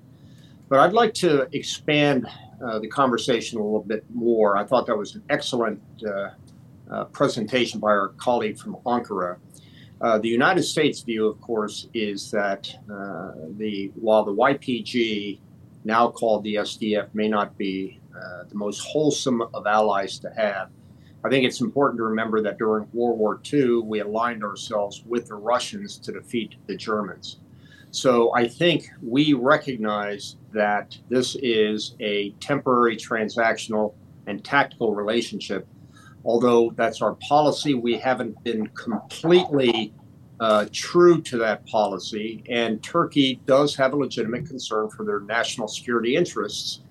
But 0.68 0.80
I'd 0.80 0.94
like 0.94 1.14
to 1.16 1.48
expand 1.56 2.26
uh, 2.64 2.80
the 2.80 2.88
conversation 2.88 3.60
a 3.60 3.64
little 3.64 3.84
bit 3.84 4.06
more. 4.14 4.58
I 4.58 4.66
thought 4.66 4.88
that 4.88 4.98
was 4.98 5.16
an 5.16 5.24
excellent 5.30 5.82
uh, 6.06 6.30
uh 6.92 7.06
presentation 7.06 7.80
by 7.80 7.88
our 7.88 8.10
colleague 8.18 8.58
from 8.58 8.76
Ankara. 8.86 9.38
Uh, 10.02 10.18
the 10.18 10.28
United 10.28 10.64
States 10.64 11.02
view, 11.02 11.28
of 11.28 11.40
course, 11.40 11.88
is 11.94 12.30
that 12.32 12.70
the 13.58 13.92
while 13.96 14.26
the 14.26 14.34
YPG, 14.34 15.40
now 15.86 16.10
called 16.10 16.44
the 16.44 16.56
SDF, 16.56 17.08
may 17.14 17.30
not 17.30 17.58
be 17.58 18.00
the 18.50 18.56
most 18.56 18.80
wholesome 18.80 19.42
of 19.54 19.66
allies 19.66 20.20
to 20.20 20.30
have, 20.36 20.70
I 21.26 21.30
think 21.30 21.46
it's 21.46 21.62
important 21.62 22.00
to 22.00 22.04
remember 22.04 22.42
that 22.42 22.58
during 22.58 22.88
World 22.92 23.18
War 23.18 23.40
II, 23.52 23.84
we 23.84 24.02
aligned 24.02 24.44
ourselves 24.44 25.04
with 25.06 25.28
the 25.28 25.36
Russians 25.36 25.98
to 26.00 26.12
defeat 26.12 26.56
the 26.68 26.76
Germans. 26.76 27.40
So 27.94 28.34
I 28.34 28.48
think 28.48 28.90
we 29.04 29.34
recognize 29.34 30.38
that 30.52 30.98
this 31.10 31.38
is 31.44 31.96
a 32.00 32.32
temporary 32.40 32.98
transactional 32.98 33.94
and 34.26 34.44
tactical 34.44 34.96
relationship. 34.96 35.68
Although 36.26 36.72
that's 36.76 37.04
our 37.04 37.14
policy, 37.30 37.76
we 37.76 38.00
haven't 38.00 38.44
been 38.44 38.66
completely 38.70 39.94
uh, 40.40 40.66
true 40.72 41.22
to 41.22 41.38
that 41.38 41.68
policy. 41.68 42.44
And 42.50 42.82
Turkey 42.82 43.40
does 43.46 43.76
have 43.76 43.94
a 43.94 43.96
legitimate 43.96 44.48
concern 44.48 44.90
for 44.90 45.06
their 45.06 45.20
national 45.20 45.68
security 45.68 46.16
interests 46.16 46.82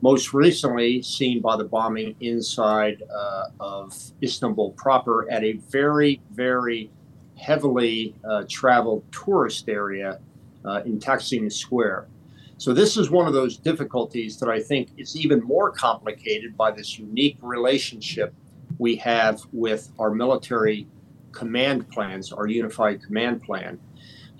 most 0.00 0.32
recently 0.32 1.02
seen 1.02 1.40
by 1.40 1.56
the 1.56 1.64
bombing 1.64 2.14
inside 2.20 3.02
uh, 3.12 3.46
of 3.58 3.92
Istanbul 4.22 4.70
proper 4.72 5.28
at 5.28 5.42
a 5.42 5.54
very, 5.70 6.22
very 6.30 6.88
heavily 7.36 8.14
uh, 8.24 8.44
traveled 8.48 9.02
tourist 9.10 9.68
area 9.68 10.20
uh, 10.64 10.82
in 10.84 10.98
Taksim 10.98 11.52
Square. 11.52 12.08
So, 12.58 12.72
this 12.72 12.96
is 12.96 13.10
one 13.10 13.26
of 13.26 13.32
those 13.32 13.56
difficulties 13.56 14.38
that 14.38 14.48
I 14.48 14.60
think 14.60 14.90
is 14.96 15.16
even 15.16 15.40
more 15.42 15.70
complicated 15.70 16.56
by 16.56 16.70
this 16.70 16.98
unique 16.98 17.36
relationship 17.40 18.34
we 18.78 18.96
have 18.96 19.42
with 19.52 19.90
our 19.98 20.10
military 20.10 20.86
command 21.32 21.88
plans, 21.90 22.32
our 22.32 22.46
unified 22.46 23.02
command 23.02 23.42
plan. 23.42 23.80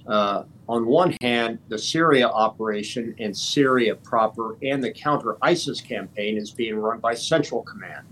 Uh, 0.06 0.44
on 0.68 0.86
one 0.86 1.16
hand, 1.20 1.58
the 1.68 1.78
Syria 1.78 2.28
operation 2.28 3.14
and 3.18 3.36
Syria 3.36 3.94
proper 3.94 4.56
and 4.62 4.82
the 4.82 4.90
counter 4.90 5.36
ISIS 5.42 5.80
campaign 5.80 6.36
is 6.36 6.50
being 6.50 6.76
run 6.76 6.98
by 6.98 7.14
Central 7.14 7.62
Command. 7.62 8.06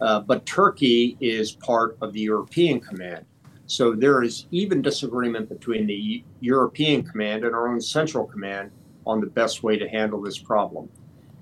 Uh, 0.00 0.20
but 0.20 0.44
Turkey 0.44 1.16
is 1.20 1.52
part 1.52 1.96
of 2.00 2.12
the 2.12 2.20
European 2.20 2.80
Command. 2.80 3.24
So 3.66 3.94
there 3.94 4.22
is 4.22 4.46
even 4.50 4.82
disagreement 4.82 5.48
between 5.48 5.86
the 5.86 6.22
European 6.40 7.02
Command 7.02 7.44
and 7.44 7.54
our 7.54 7.68
own 7.68 7.80
Central 7.80 8.26
Command 8.26 8.70
on 9.06 9.20
the 9.20 9.26
best 9.26 9.62
way 9.62 9.78
to 9.78 9.88
handle 9.88 10.20
this 10.20 10.38
problem. 10.38 10.88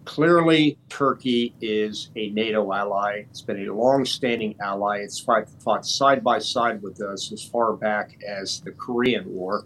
Clearly, 0.05 0.79
Turkey 0.89 1.55
is 1.61 2.11
a 2.17 2.31
NATO 2.31 2.73
ally. 2.73 3.25
It's 3.31 3.41
been 3.41 3.69
a 3.69 3.73
long 3.73 4.05
standing 4.05 4.57
ally. 4.61 4.99
It's 4.99 5.21
fought, 5.21 5.49
fought, 5.63 5.87
side 5.87 6.25
by 6.25 6.41
side 6.41 6.83
with 6.83 7.01
us 7.01 7.31
as 7.33 7.45
far 7.45 7.75
back 7.75 8.21
as 8.27 8.61
the 8.61 8.73
Korean 8.73 9.33
War. 9.33 9.65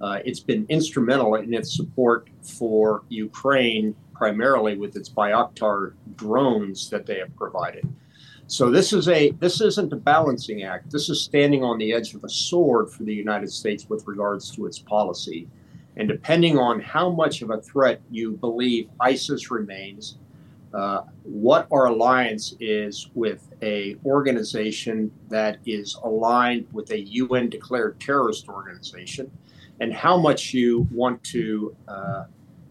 Uh, 0.00 0.18
it's 0.24 0.40
been 0.40 0.66
instrumental 0.68 1.36
in 1.36 1.54
its 1.54 1.76
support 1.76 2.28
for 2.42 3.04
Ukraine, 3.08 3.94
primarily 4.12 4.76
with 4.76 4.96
its 4.96 5.08
Bayraktar 5.08 5.92
drones 6.16 6.90
that 6.90 7.06
they 7.06 7.18
have 7.20 7.34
provided. 7.36 7.88
So 8.48 8.70
this 8.70 8.92
is 8.92 9.08
a 9.08 9.30
this 9.32 9.60
isn't 9.60 9.92
a 9.92 9.96
balancing 9.96 10.62
act. 10.62 10.90
This 10.90 11.08
is 11.08 11.20
standing 11.20 11.64
on 11.64 11.78
the 11.78 11.92
edge 11.92 12.14
of 12.14 12.22
a 12.22 12.28
sword 12.28 12.90
for 12.90 13.02
the 13.02 13.14
United 13.14 13.50
States 13.50 13.88
with 13.88 14.06
regards 14.06 14.50
to 14.52 14.66
its 14.66 14.78
policy. 14.78 15.48
And 15.96 16.08
depending 16.08 16.58
on 16.58 16.80
how 16.80 17.10
much 17.10 17.42
of 17.42 17.50
a 17.50 17.60
threat 17.60 18.00
you 18.10 18.32
believe 18.32 18.88
ISIS 19.00 19.50
remains, 19.50 20.18
uh, 20.74 21.02
what 21.22 21.66
our 21.72 21.86
alliance 21.86 22.54
is 22.60 23.08
with 23.14 23.48
a 23.62 23.96
organization 24.04 25.10
that 25.28 25.58
is 25.64 25.96
aligned 26.04 26.66
with 26.70 26.90
a 26.90 27.00
UN 27.00 27.48
declared 27.48 27.98
terrorist 27.98 28.48
organization, 28.48 29.30
and 29.80 29.92
how 29.92 30.16
much 30.16 30.52
you 30.52 30.86
want 30.92 31.22
to 31.24 31.74
uh, 31.88 32.24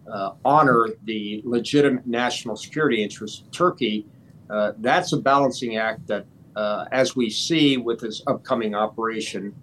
uh, 0.10 0.32
honor 0.46 0.89
the 1.05 1.41
legitimate 1.44 2.05
national 2.05 2.55
security 2.55 3.03
interests 3.03 3.41
of 3.41 3.51
Turkey, 3.51 4.05
uh, 4.50 4.74
that's 4.80 5.14
a 5.14 5.18
balancing 5.18 5.78
act 5.78 6.08
that, 6.08 6.25
uh, 6.56 6.86
as 6.92 7.16
we 7.16 7.30
see 7.30 7.78
with 7.78 8.00
this 8.00 8.22
upcoming 8.28 8.75
operation, 8.75 9.54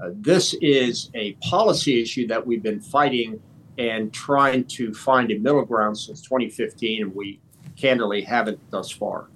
uh, 0.00 0.10
this 0.12 0.54
is 0.60 1.10
a 1.14 1.32
policy 1.34 2.02
issue 2.02 2.26
that 2.26 2.44
we've 2.44 2.62
been 2.62 2.80
fighting 2.80 3.40
and 3.78 4.12
trying 4.12 4.64
to 4.64 4.92
find 4.92 5.30
a 5.30 5.38
middle 5.38 5.64
ground 5.64 5.96
since 5.96 6.20
2015, 6.22 7.02
and 7.02 7.14
we 7.14 7.40
candidly 7.76 8.22
haven't 8.22 8.58
thus 8.70 8.90
far. 8.90 9.28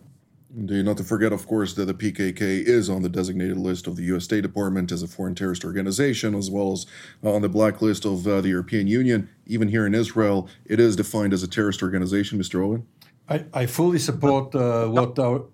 Indeed, 0.56 0.86
not 0.86 0.96
to 0.96 1.04
forget, 1.04 1.34
of 1.34 1.46
course, 1.46 1.74
that 1.74 1.84
the 1.84 1.92
PKK 1.92 2.66
is 2.66 2.88
on 2.88 3.02
the 3.02 3.10
designated 3.10 3.58
list 3.58 3.86
of 3.86 3.96
the 3.96 4.04
U.S. 4.04 4.24
State 4.24 4.40
Department 4.40 4.90
as 4.90 5.02
a 5.02 5.06
foreign 5.06 5.34
terrorist 5.34 5.66
organization, 5.66 6.34
as 6.34 6.50
well 6.50 6.72
as 6.72 6.86
on 7.22 7.42
the 7.42 7.48
blacklist 7.48 8.06
of 8.06 8.26
uh, 8.26 8.40
the 8.40 8.48
European 8.48 8.86
Union. 8.86 9.28
Even 9.46 9.68
here 9.68 9.86
in 9.86 9.94
Israel, 9.94 10.48
it 10.64 10.80
is 10.80 10.96
defined 10.96 11.34
as 11.34 11.42
a 11.42 11.48
terrorist 11.48 11.82
organization. 11.82 12.38
Mr. 12.38 12.66
Oren, 12.66 12.86
I, 13.28 13.44
I 13.52 13.66
fully 13.66 13.98
support 13.98 14.54
uh, 14.54 14.86
what 14.86 15.18
our. 15.18 15.46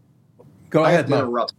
Go 0.71 0.85
ahead, 0.85 1.09
Mark. 1.09 1.51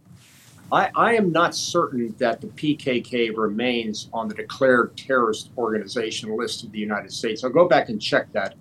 I, 0.72 0.90
I 0.96 1.14
am 1.14 1.30
not 1.30 1.54
certain 1.54 2.14
that 2.18 2.40
the 2.40 2.48
PKK 2.48 3.36
remains 3.36 4.08
on 4.12 4.28
the 4.28 4.34
declared 4.34 4.96
terrorist 4.96 5.50
organization 5.56 6.36
list 6.36 6.64
of 6.64 6.72
the 6.72 6.78
United 6.78 7.12
States. 7.12 7.44
I'll 7.44 7.50
go 7.50 7.68
back 7.68 7.90
and 7.90 8.00
check 8.00 8.32
that, 8.32 8.54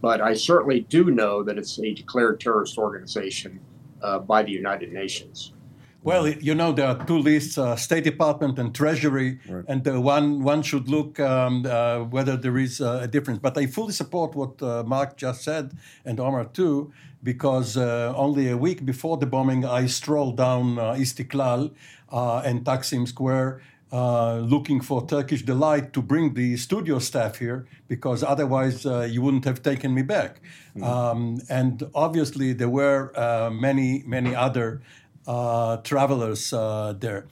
but 0.00 0.20
I 0.20 0.34
certainly 0.34 0.80
do 0.80 1.10
know 1.10 1.42
that 1.42 1.58
it's 1.58 1.78
a 1.78 1.92
declared 1.92 2.40
terrorist 2.40 2.78
organization 2.78 3.60
uh, 4.02 4.20
by 4.20 4.42
the 4.42 4.52
United 4.52 4.92
Nations. 4.92 5.52
Well, 6.02 6.28
you 6.28 6.54
know 6.54 6.72
there 6.72 6.86
are 6.86 7.04
two 7.06 7.18
lists: 7.18 7.58
uh, 7.58 7.74
State 7.76 8.04
Department 8.04 8.58
and 8.58 8.74
Treasury, 8.74 9.40
right. 9.48 9.64
and 9.66 9.86
uh, 9.86 10.00
one 10.00 10.44
one 10.44 10.62
should 10.62 10.88
look 10.88 11.18
um, 11.18 11.66
uh, 11.66 12.04
whether 12.04 12.36
there 12.36 12.56
is 12.56 12.80
uh, 12.80 13.00
a 13.02 13.08
difference. 13.08 13.40
But 13.40 13.58
I 13.58 13.66
fully 13.66 13.92
support 13.92 14.34
what 14.36 14.62
uh, 14.62 14.84
Mark 14.84 15.16
just 15.16 15.42
said, 15.42 15.76
and 16.04 16.20
Omar 16.20 16.44
too, 16.46 16.92
because 17.22 17.76
uh, 17.76 18.12
only 18.16 18.48
a 18.48 18.56
week 18.56 18.84
before 18.84 19.16
the 19.16 19.26
bombing, 19.26 19.64
I 19.64 19.86
strolled 19.86 20.36
down 20.36 20.76
Istiklal 20.76 21.72
and 22.10 22.64
Taksim 22.64 23.06
Square. 23.08 23.60
looking 24.54 24.80
for 24.82 25.06
Turkish 25.06 25.42
delight 25.42 25.92
to 25.94 26.02
bring 26.02 26.34
the 26.34 26.56
studio 26.58 26.98
staff 26.98 27.38
here 27.38 27.66
because 27.88 28.22
otherwise 28.22 28.84
you 28.84 29.20
wouldn't 29.22 29.46
have 29.46 29.62
taken 29.62 29.94
me 29.94 30.02
back. 30.02 30.40
Mm-hmm. 30.76 30.84
Um, 30.84 31.40
and 31.48 31.82
obviously, 31.94 32.52
there 32.52 32.68
were 32.68 33.10
many, 33.50 34.04
many 34.06 34.34
other 34.34 34.68
uh, 34.76 34.80
travelers 35.82 36.52
uh, 36.52 36.94
there. 36.98 37.26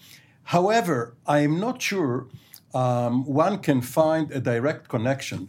However, 0.45 1.17
I 1.27 1.41
am 1.41 1.59
not 1.59 1.83
sure 1.83 2.29
um, 2.75 3.25
one 3.25 3.59
can 3.59 3.81
find 3.81 4.31
a 4.31 4.41
direct 4.41 4.89
connection 4.89 5.49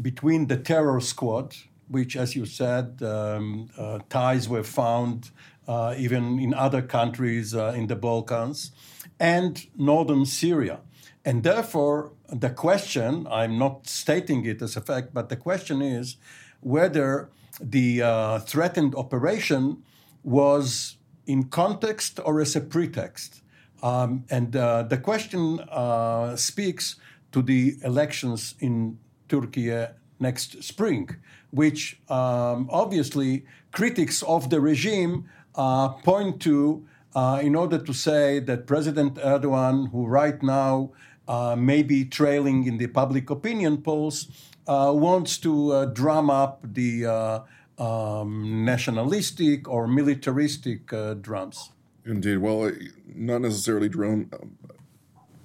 between 0.00 0.46
the 0.46 0.56
terror 0.56 1.00
squad, 1.00 1.56
which, 1.88 2.16
as 2.16 2.36
you 2.36 2.46
said, 2.46 3.02
um, 3.02 3.68
uh, 3.76 3.98
ties 4.08 4.48
were 4.48 4.62
found 4.62 5.30
uh, 5.66 5.94
even 5.98 6.38
in 6.38 6.54
other 6.54 6.82
countries 6.82 7.54
uh, 7.54 7.72
in 7.76 7.86
the 7.88 7.96
Balkans, 7.96 8.72
and 9.18 9.66
northern 9.76 10.24
Syria. 10.24 10.80
And 11.24 11.42
therefore, 11.42 12.12
the 12.28 12.50
question 12.50 13.26
I'm 13.30 13.58
not 13.58 13.86
stating 13.86 14.46
it 14.46 14.62
as 14.62 14.76
a 14.76 14.80
fact, 14.80 15.12
but 15.12 15.28
the 15.28 15.36
question 15.36 15.82
is 15.82 16.16
whether 16.60 17.30
the 17.60 18.02
uh, 18.02 18.38
threatened 18.40 18.94
operation 18.94 19.82
was 20.22 20.96
in 21.30 21.44
context 21.44 22.20
or 22.24 22.40
as 22.40 22.56
a 22.56 22.60
pretext. 22.60 23.42
Um, 23.82 24.24
and 24.30 24.54
uh, 24.54 24.82
the 24.82 24.98
question 24.98 25.60
uh, 25.60 26.36
speaks 26.36 26.96
to 27.32 27.42
the 27.42 27.76
elections 27.82 28.54
in 28.60 28.98
Turkey 29.28 29.86
next 30.18 30.62
spring, 30.62 31.08
which 31.50 31.98
um, 32.08 32.68
obviously 32.70 33.44
critics 33.72 34.22
of 34.22 34.50
the 34.50 34.60
regime 34.60 35.28
uh, 35.54 35.88
point 35.88 36.40
to 36.42 36.86
uh, 37.14 37.40
in 37.42 37.54
order 37.56 37.78
to 37.78 37.92
say 37.92 38.38
that 38.38 38.66
President 38.66 39.14
Erdogan, 39.16 39.90
who 39.90 40.06
right 40.06 40.40
now 40.42 40.92
uh, 41.26 41.56
may 41.56 41.82
be 41.82 42.04
trailing 42.04 42.66
in 42.66 42.78
the 42.78 42.86
public 42.86 43.30
opinion 43.30 43.78
polls, 43.78 44.28
uh, 44.68 44.92
wants 44.94 45.38
to 45.38 45.72
uh, 45.72 45.84
drum 45.86 46.30
up 46.30 46.60
the 46.62 47.06
uh, 47.06 47.40
um, 47.80 48.64
nationalistic 48.64 49.68
or 49.68 49.86
militaristic 49.86 50.86
drums. 51.22 51.70
Indeed. 52.04 52.38
Well, 52.38 52.72
not 53.06 53.40
necessarily 53.40 53.88
drum 53.88 54.30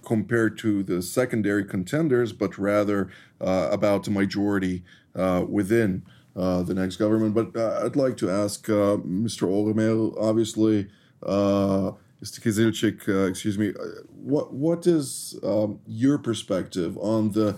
compared 0.06 0.58
to 0.60 0.84
the 0.84 1.01
secondary 1.01 1.65
contenders, 1.65 2.32
but 2.34 2.58
rather 2.58 3.10
about 3.39 4.04
the 4.04 4.12
majority 4.12 4.84
within 5.48 6.04
uh, 6.36 6.63
the 6.63 6.74
next 6.74 6.98
government. 6.98 7.34
But 7.34 7.56
uh, 7.56 7.86
I'd 7.86 7.96
like 7.96 8.18
to 8.18 8.30
ask 8.30 8.68
uh, 8.70 8.98
Mr. 8.98 9.48
Oremel, 9.48 10.15
obviously, 10.20 10.89
uh, 11.24 11.92
Mr. 12.22 12.42
Kizilchik, 12.42 13.08
uh, 13.08 13.27
excuse 13.27 13.58
me, 13.58 13.74
what 14.10 14.54
what 14.54 14.86
is 14.86 15.39
um, 15.44 15.80
your 15.88 16.18
perspective 16.18 16.98
on 16.98 17.32
the 17.32 17.58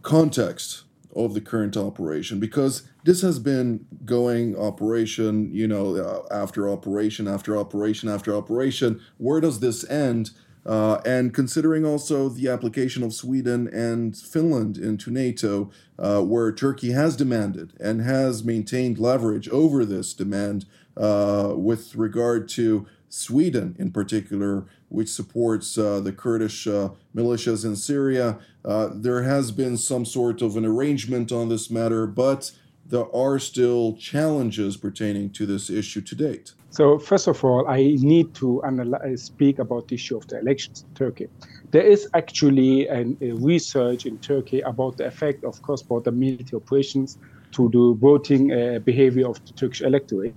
context 0.00 0.84
of 1.16 1.34
the 1.34 1.40
current 1.40 1.76
operation? 1.76 2.38
Because 2.38 2.82
this 3.04 3.22
has 3.22 3.38
been 3.38 3.86
going 4.04 4.56
operation, 4.56 5.52
you 5.52 5.66
know, 5.66 6.24
after 6.30 6.68
operation 6.68 7.26
after 7.26 7.56
operation 7.56 8.08
after 8.08 8.34
operation. 8.34 9.00
Where 9.18 9.40
does 9.40 9.60
this 9.60 9.88
end? 9.88 10.30
Uh, 10.66 11.00
and 11.06 11.32
considering 11.32 11.86
also 11.86 12.28
the 12.28 12.48
application 12.48 13.04
of 13.04 13.14
Sweden 13.14 13.68
and 13.68 14.16
Finland 14.16 14.76
into 14.76 15.12
NATO, 15.12 15.70
uh, 15.96 16.20
where 16.22 16.50
Turkey 16.50 16.90
has 16.90 17.14
demanded 17.14 17.72
and 17.78 18.02
has 18.02 18.42
maintained 18.42 18.98
leverage 18.98 19.48
over 19.50 19.84
this 19.84 20.12
demand 20.12 20.66
uh, 20.96 21.52
with 21.54 21.94
regard 21.94 22.48
to 22.48 22.84
Sweden 23.08 23.76
in 23.78 23.92
particular, 23.92 24.66
which 24.88 25.08
supports 25.08 25.76
uh, 25.76 26.00
the 26.00 26.12
Kurdish 26.12 26.66
uh, 26.66 26.90
militias 27.14 27.64
in 27.64 27.76
Syria, 27.76 28.38
uh, 28.64 28.90
there 28.92 29.22
has 29.22 29.50
been 29.50 29.76
some 29.76 30.04
sort 30.04 30.42
of 30.42 30.56
an 30.56 30.64
arrangement 30.64 31.32
on 31.32 31.48
this 31.48 31.70
matter, 31.70 32.06
but 32.06 32.52
there 32.88 33.14
are 33.14 33.38
still 33.38 33.96
challenges 33.96 34.76
pertaining 34.76 35.30
to 35.30 35.44
this 35.44 35.70
issue 35.70 36.00
to 36.00 36.14
date. 36.14 36.52
So 36.70 36.98
first 36.98 37.26
of 37.26 37.42
all, 37.42 37.66
I 37.66 37.96
need 37.98 38.34
to 38.34 38.62
analyze, 38.62 39.24
speak 39.24 39.58
about 39.58 39.88
the 39.88 39.94
issue 39.94 40.16
of 40.16 40.26
the 40.28 40.38
elections 40.38 40.84
in 40.86 40.94
Turkey. 40.94 41.28
There 41.70 41.82
is 41.82 42.08
actually 42.14 42.86
an, 42.86 43.16
a 43.20 43.32
research 43.32 44.06
in 44.06 44.18
Turkey 44.18 44.60
about 44.60 44.98
the 44.98 45.06
effect 45.06 45.42
of 45.44 45.60
cross-border 45.62 46.12
military 46.12 46.60
operations 46.62 47.18
to 47.52 47.68
the 47.70 47.96
voting 47.98 48.52
uh, 48.52 48.78
behavior 48.80 49.28
of 49.28 49.44
the 49.46 49.52
Turkish 49.54 49.80
electorate. 49.80 50.34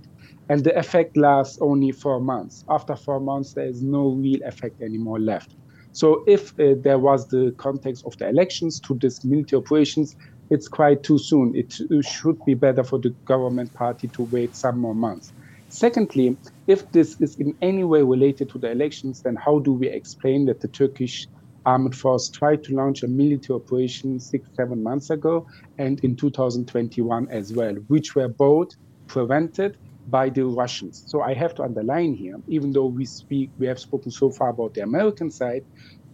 And 0.50 0.64
the 0.64 0.76
effect 0.76 1.16
lasts 1.16 1.58
only 1.60 1.92
four 1.92 2.20
months. 2.20 2.64
After 2.68 2.96
four 2.96 3.20
months, 3.20 3.52
there 3.54 3.68
is 3.68 3.84
no 3.84 4.08
real 4.08 4.40
effect 4.44 4.82
anymore 4.82 5.20
left. 5.20 5.54
So 5.92 6.24
if 6.26 6.50
uh, 6.58 6.74
there 6.82 6.98
was 6.98 7.28
the 7.28 7.54
context 7.56 8.04
of 8.04 8.16
the 8.18 8.28
elections 8.28 8.80
to 8.80 8.98
these 9.00 9.24
military 9.24 9.62
operations, 9.62 10.16
it's 10.50 10.66
quite 10.66 11.04
too 11.04 11.18
soon. 11.18 11.54
It, 11.54 11.76
it 11.78 12.04
should 12.04 12.36
be 12.44 12.54
better 12.54 12.82
for 12.82 12.98
the 12.98 13.14
government 13.26 13.72
party 13.74 14.08
to 14.08 14.22
wait 14.24 14.56
some 14.56 14.80
more 14.80 14.94
months. 14.94 15.32
Secondly, 15.68 16.36
if 16.66 16.90
this 16.90 17.16
is 17.20 17.36
in 17.36 17.54
any 17.62 17.84
way 17.84 18.02
related 18.02 18.48
to 18.48 18.58
the 18.58 18.72
elections, 18.72 19.22
then 19.22 19.36
how 19.36 19.60
do 19.60 19.72
we 19.72 19.88
explain 19.88 20.46
that 20.46 20.60
the 20.60 20.68
Turkish 20.68 21.28
armed 21.64 21.94
force 21.94 22.28
tried 22.28 22.64
to 22.64 22.74
launch 22.74 23.04
a 23.04 23.08
military 23.08 23.56
operation 23.56 24.18
six, 24.18 24.48
seven 24.56 24.82
months 24.82 25.10
ago 25.10 25.46
and 25.78 26.00
in 26.00 26.16
2021 26.16 27.28
as 27.30 27.52
well, 27.52 27.74
which 27.86 28.16
were 28.16 28.28
both 28.28 28.70
prevented 29.06 29.76
by 30.10 30.28
the 30.28 30.44
Russians. 30.44 31.04
So 31.06 31.22
I 31.22 31.34
have 31.34 31.54
to 31.56 31.62
underline 31.62 32.14
here, 32.14 32.36
even 32.48 32.72
though 32.72 32.86
we 32.86 33.04
speak, 33.04 33.50
we 33.58 33.66
have 33.66 33.78
spoken 33.78 34.10
so 34.10 34.30
far 34.30 34.50
about 34.50 34.74
the 34.74 34.82
American 34.82 35.30
side, 35.30 35.64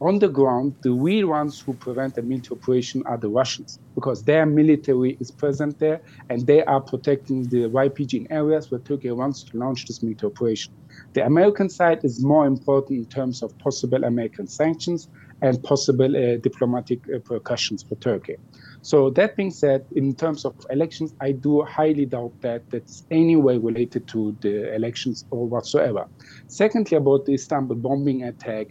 on 0.01 0.19
the 0.19 0.29
ground, 0.29 0.75
the 0.83 0.93
real 0.93 1.29
ones 1.29 1.59
who 1.59 1.73
prevent 1.73 2.19
a 2.19 2.23
military 2.23 2.61
operation 2.61 3.03
are 3.07 3.17
the 3.17 3.31
Russians 3.31 3.79
because 3.95 4.23
their 4.23 4.45
military 4.45 5.17
is 5.21 5.31
present 5.31 5.79
there 5.79 6.03
and 6.29 6.47
they 6.47 6.63
are 6.65 6.83
protecting 6.83 7.45
the 7.45 7.63
YPG 7.69 8.13
in 8.13 8.31
areas 8.31 8.71
where 8.71 8.81
Turkey 8.81 9.11
wants 9.13 9.43
to 9.45 9.57
launch 9.57 9.87
this 9.87 10.03
military 10.03 10.31
operation. 10.33 10.75
The 11.15 11.25
American 11.25 11.71
side 11.71 12.05
is 12.05 12.23
more 12.23 12.47
important 12.47 12.99
in 12.99 13.07
terms 13.07 13.43
of 13.43 13.57
possible 13.59 14.05
American 14.05 14.47
sanctions 14.47 15.09
and 15.41 15.63
possible 15.63 16.15
uh, 16.15 16.37
diplomatic 16.39 17.01
uh, 17.09 17.13
repercussions 17.13 17.83
for 17.83 17.95
Turkey. 17.97 18.37
So 18.87 19.11
that 19.11 19.35
being 19.35 19.51
said, 19.51 19.85
in 19.96 20.14
terms 20.14 20.44
of 20.44 20.55
elections, 20.70 21.12
I 21.20 21.33
do 21.33 21.64
highly 21.64 22.07
doubt 22.07 22.40
that 22.42 22.70
that's 22.70 23.05
any 23.11 23.35
way 23.35 23.59
related 23.59 24.07
to 24.12 24.37
the 24.42 24.72
elections 24.77 25.25
or 25.33 25.44
whatsoever. 25.44 26.07
Secondly, 26.46 26.96
about 26.96 27.25
the 27.25 27.35
Istanbul 27.35 27.79
bombing 27.79 28.22
attack, 28.22 28.68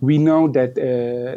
we 0.00 0.16
know 0.16 0.48
that 0.48 0.70
uh, 0.78 1.36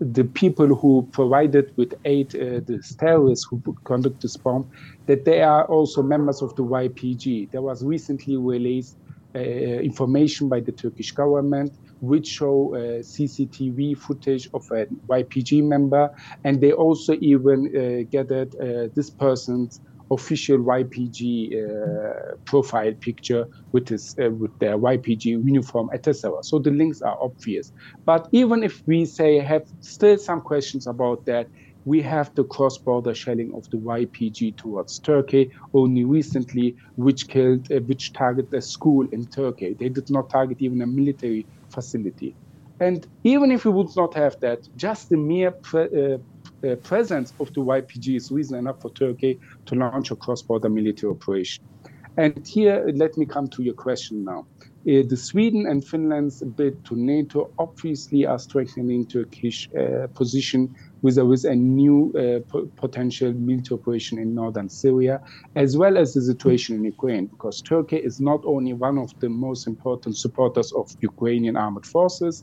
the 0.00 0.24
people 0.24 0.74
who 0.74 1.06
provided 1.12 1.70
with 1.76 1.92
aid, 2.06 2.34
uh, 2.34 2.64
the 2.64 2.82
terrorists 2.98 3.46
who 3.50 3.60
conduct 3.84 4.22
this 4.22 4.38
bomb, 4.38 4.70
that 5.04 5.26
they 5.26 5.42
are 5.42 5.66
also 5.66 6.02
members 6.02 6.40
of 6.40 6.56
the 6.56 6.64
YPG. 6.64 7.50
There 7.50 7.60
was 7.60 7.84
recently 7.84 8.38
released 8.38 8.96
uh, 9.34 9.38
information 9.38 10.48
by 10.48 10.60
the 10.60 10.72
Turkish 10.72 11.12
government 11.12 11.74
which 12.06 12.26
show 12.26 12.74
uh, 12.74 12.78
CCTV 13.02 13.96
footage 13.96 14.48
of 14.54 14.64
a 14.72 14.86
YPG 15.08 15.62
member, 15.62 16.10
and 16.44 16.60
they 16.60 16.72
also 16.72 17.14
even 17.20 17.58
uh, 17.66 18.08
gathered 18.10 18.54
uh, 18.56 18.88
this 18.94 19.10
person's 19.10 19.80
official 20.10 20.58
YPG 20.58 21.18
uh, 21.56 22.36
profile 22.44 22.92
picture 23.00 23.46
with 23.72 23.88
his 23.88 24.14
with 24.18 24.56
their 24.58 24.78
YPG 24.78 25.24
uniform, 25.24 25.88
etc. 25.92 26.42
So 26.42 26.58
the 26.58 26.70
links 26.70 27.00
are 27.02 27.16
obvious. 27.20 27.72
But 28.04 28.28
even 28.32 28.62
if 28.62 28.82
we 28.86 29.06
say 29.06 29.38
have 29.38 29.64
still 29.80 30.18
some 30.18 30.40
questions 30.40 30.86
about 30.86 31.24
that, 31.26 31.48
we 31.84 32.00
have 32.02 32.34
the 32.34 32.44
cross-border 32.44 33.14
shelling 33.14 33.52
of 33.54 33.68
the 33.70 33.76
YPG 33.76 34.56
towards 34.56 34.98
Turkey 34.98 35.50
only 35.74 36.04
recently, 36.04 36.76
which 36.96 37.28
killed, 37.28 37.70
uh, 37.70 37.80
which 37.80 38.12
targeted 38.12 38.52
a 38.54 38.62
school 38.62 39.06
in 39.12 39.26
Turkey. 39.26 39.76
They 39.78 39.90
did 39.90 40.10
not 40.10 40.30
target 40.30 40.58
even 40.60 40.80
a 40.80 40.86
military 40.86 41.46
facility. 41.74 42.36
And 42.80 43.06
even 43.22 43.52
if 43.52 43.64
we 43.64 43.70
would 43.70 43.90
not 43.96 44.14
have 44.14 44.36
that, 44.40 44.60
just 44.76 45.08
the 45.08 45.16
mere 45.16 45.52
pre- 45.52 46.14
uh, 46.14 46.18
uh, 46.66 46.76
presence 46.76 47.32
of 47.40 47.52
the 47.54 47.60
YPG 47.60 48.16
is 48.16 48.30
reason 48.30 48.58
enough 48.58 48.80
for 48.80 48.90
Turkey 48.92 49.38
to 49.66 49.74
launch 49.74 50.10
a 50.10 50.16
cross-border 50.16 50.68
military 50.68 51.12
operation. 51.12 51.64
And 52.16 52.46
here, 52.46 52.84
let 52.94 53.16
me 53.16 53.26
come 53.26 53.48
to 53.48 53.62
your 53.62 53.74
question 53.74 54.24
now. 54.24 54.46
Uh, 54.86 55.02
the 55.08 55.16
Sweden 55.16 55.66
and 55.66 55.84
Finland's 55.84 56.42
bid 56.42 56.84
to 56.84 56.94
NATO 56.94 57.50
obviously 57.58 58.26
are 58.26 58.38
strengthening 58.38 59.06
Turkish 59.06 59.68
uh, 59.78 60.06
position 60.14 60.74
with 61.04 61.18
a, 61.18 61.26
a 61.54 61.54
new 61.54 61.98
uh, 62.18 62.40
potential 62.84 63.30
military 63.34 63.78
operation 63.78 64.18
in 64.18 64.34
northern 64.34 64.70
Syria, 64.70 65.20
as 65.54 65.76
well 65.76 65.98
as 66.02 66.14
the 66.14 66.22
situation 66.22 66.76
in 66.76 66.84
Ukraine, 66.96 67.26
because 67.26 67.60
Turkey 67.60 67.98
is 68.08 68.16
not 68.30 68.40
only 68.54 68.72
one 68.72 68.96
of 69.04 69.10
the 69.20 69.28
most 69.28 69.62
important 69.72 70.16
supporters 70.24 70.72
of 70.80 70.86
Ukrainian 71.10 71.56
armed 71.64 71.84
forces, 71.84 72.34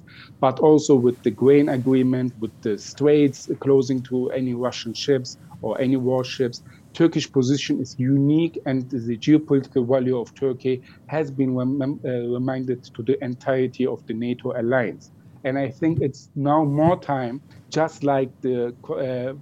but 0.45 0.59
also 0.59 0.93
with 0.95 1.17
the 1.23 1.31
grain 1.31 1.67
agreement, 1.79 2.29
with 2.39 2.53
the 2.61 2.77
straits 2.77 3.49
closing 3.65 3.99
to 4.09 4.29
any 4.39 4.53
Russian 4.53 4.93
ships 4.93 5.29
or 5.65 5.71
any 5.85 5.97
warships. 5.97 6.61
Turkish 6.93 7.31
position 7.31 7.75
is 7.85 7.95
unique, 7.97 8.55
and 8.69 8.79
the 8.91 9.17
geopolitical 9.25 9.83
value 9.93 10.17
of 10.19 10.27
Turkey 10.35 10.75
has 11.07 11.31
been 11.31 11.51
rem- 11.55 11.99
uh, 12.05 12.09
reminded 12.37 12.79
to 12.95 13.01
the 13.09 13.17
entirety 13.29 13.85
of 13.87 13.99
the 14.07 14.13
NATO 14.13 14.47
alliance. 14.61 15.05
And 15.43 15.57
I 15.57 15.69
think 15.69 16.01
it's 16.01 16.29
now 16.35 16.63
more 16.63 16.99
time, 16.99 17.41
just 17.69 18.03
like 18.03 18.29
the 18.41 18.75
uh, 18.89 19.33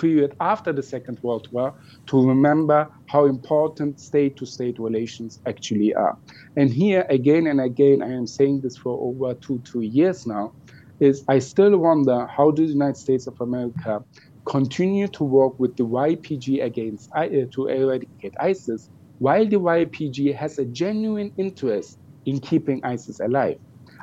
period 0.00 0.34
after 0.40 0.72
the 0.72 0.82
Second 0.82 1.18
World 1.22 1.48
War, 1.52 1.74
to 2.06 2.26
remember 2.26 2.88
how 3.06 3.26
important 3.26 4.00
state 4.00 4.36
to 4.36 4.46
state 4.46 4.78
relations 4.78 5.40
actually 5.46 5.94
are. 5.94 6.16
And 6.56 6.70
here, 6.70 7.06
again 7.08 7.46
and 7.46 7.60
again, 7.60 8.02
I 8.02 8.12
am 8.12 8.26
saying 8.26 8.60
this 8.60 8.76
for 8.76 8.98
over 9.00 9.34
two, 9.34 9.60
three 9.64 9.86
years 9.86 10.26
now, 10.26 10.52
is 11.00 11.24
I 11.28 11.38
still 11.38 11.76
wonder 11.78 12.26
how 12.26 12.50
do 12.50 12.66
the 12.66 12.72
United 12.72 12.96
States 12.96 13.26
of 13.26 13.40
America 13.40 14.04
continue 14.44 15.08
to 15.08 15.24
work 15.24 15.58
with 15.58 15.76
the 15.76 15.84
YPG 15.84 16.62
against 16.64 17.10
uh, 17.14 17.26
to 17.52 17.66
eradicate 17.68 18.34
ISIS, 18.40 18.90
while 19.18 19.46
the 19.46 19.56
YPG 19.56 20.34
has 20.34 20.58
a 20.58 20.64
genuine 20.64 21.32
interest 21.36 21.98
in 22.26 22.40
keeping 22.40 22.84
ISIS 22.84 23.20
alive. 23.20 23.58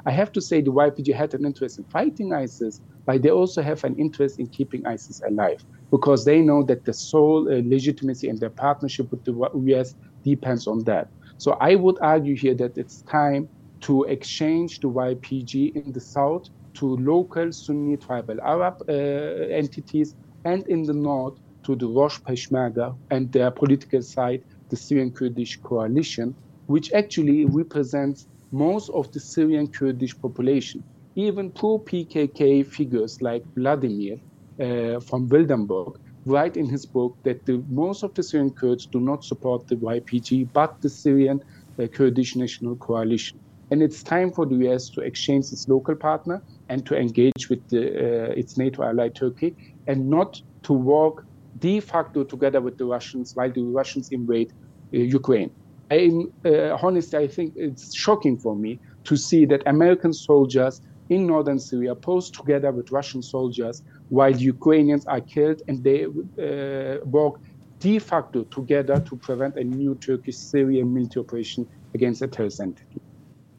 I 0.08 0.12
have 0.12 0.32
to 0.34 0.42
say 0.42 0.62
the 0.62 0.72
YPG 0.72 1.14
had 1.14 1.34
an 1.34 1.46
interest 1.46 1.78
in 1.78 1.84
fighting 1.86 2.34
ISIS, 2.34 2.82
but 3.06 3.22
they 3.22 3.30
also 3.30 3.62
have 3.62 3.84
an 3.84 3.96
interest 3.98 4.40
in 4.40 4.48
keeping 4.48 4.86
ISIS 4.88 5.22
alive. 5.28 5.64
because 5.92 6.26
they 6.26 6.42
know 6.42 6.64
that 6.64 6.86
the 6.86 6.94
sole 6.94 7.48
uh, 7.48 7.62
legitimacy 7.64 8.28
and 8.30 8.40
their 8.40 8.50
partnership 8.50 9.10
with 9.12 9.24
the 9.24 9.34
US 9.74 9.96
depends 10.24 10.68
on 10.68 10.84
that. 10.84 11.08
So 11.38 11.52
I 11.62 11.76
would 11.76 11.98
argue 12.02 12.36
here 12.36 12.56
that 12.56 12.78
it's 12.78 13.02
time 13.04 13.48
to 13.82 14.04
exchange 14.06 14.80
the 14.80 14.90
YPG 14.90 15.76
in 15.76 15.92
the 15.92 16.00
south 16.00 16.50
to 16.76 16.98
local 16.98 17.52
Sunni 17.52 17.98
tribal 17.98 18.40
Arab 18.42 18.76
uh, 18.90 18.94
entities 18.94 20.16
and 20.46 20.68
in 20.68 20.84
the 20.84 20.94
north 20.94 21.38
to 21.64 21.76
the 21.76 21.88
Roj 21.88 22.22
Peshmerga 22.24 22.96
and 23.12 23.32
their 23.32 23.52
political 23.52 24.02
side, 24.02 24.44
the 24.70 24.76
Syrian 24.76 25.12
Kurdish 25.12 25.60
coalition, 25.62 26.36
which 26.68 26.92
actually 26.94 27.46
represents 27.46 28.28
most 28.52 28.90
of 28.90 29.12
the 29.12 29.20
Syrian 29.20 29.68
Kurdish 29.68 30.20
population. 30.20 30.84
Even 31.16 31.52
pro 31.52 31.80
PKK 31.80 32.66
figures 32.66 33.22
like 33.22 33.44
Wladimir 33.56 34.18
uh, 34.60 35.00
van 35.00 35.28
Wilgenburg 35.28 35.98
write 36.26 36.58
in 36.58 36.68
his 36.68 36.86
book 36.86 37.18
that 37.24 37.46
the, 37.46 37.64
most 37.70 38.04
of 38.04 38.14
the 38.14 38.24
Syrian 38.24 38.52
Kurds 38.52 38.86
do 38.86 39.00
not 39.00 39.24
support 39.24 39.68
the 39.68 39.76
YPG, 39.76 40.50
but 40.54 40.82
the 40.82 40.90
Syrian 40.90 41.42
uh, 41.80 41.88
Kurdish 41.88 42.36
National 42.36 42.76
Coalition. 42.76 43.40
And 43.72 43.82
it's 43.82 44.04
time 44.04 44.32
for 44.32 44.46
the 44.46 44.56
US 44.68 44.90
to 44.90 45.02
exchange 45.02 45.52
its 45.52 45.68
local 45.68 45.96
partner 45.96 46.42
and 46.70 46.86
to 46.86 46.96
engage 46.98 47.50
with 47.50 47.68
the, 47.70 47.82
uh, 47.82 48.32
its 48.32 48.58
NATO 48.58 48.84
ally 48.84 49.10
Turkey 49.10 49.56
and 49.88 50.10
not 50.10 50.42
to 50.64 50.74
work 50.74 51.26
de 51.60 51.80
facto 51.80 52.24
together 52.24 52.62
with 52.62 52.78
the 52.78 52.86
Russians 52.86 53.36
while 53.36 53.52
the 53.52 53.64
Russians 53.64 54.10
invade 54.10 54.52
uh, 54.94 54.98
Ukraine. 54.98 55.52
I'm 55.90 56.32
uh, 56.46 56.78
honestly, 56.82 57.20
I 57.20 57.28
think 57.28 57.54
it's 57.56 57.96
shocking 57.96 58.38
for 58.38 58.56
me 58.56 58.80
to 59.06 59.16
see 59.16 59.46
that 59.46 59.64
American 59.66 60.14
soldiers 60.14 60.82
in 61.10 61.26
northern 61.26 61.60
Syria 61.60 61.96
post 61.96 62.34
together 62.34 62.72
with 62.72 62.92
Russian 62.92 63.22
soldiers 63.22 63.82
while 64.10 64.36
Ukrainians 64.36 65.06
are 65.06 65.22
killed 65.22 65.62
and 65.68 65.84
they 65.84 66.06
uh, 66.06 67.06
work 67.06 67.36
de 67.80 68.00
facto 68.00 68.44
together 68.44 69.00
to 69.00 69.16
prevent 69.16 69.56
a 69.56 69.64
new 69.64 69.96
Turkish 69.96 70.38
Syrian 70.38 70.94
military 70.94 71.24
operation 71.24 71.68
against 71.94 72.22
a 72.22 72.28
terrorist 72.28 72.60
entity. 72.60 73.02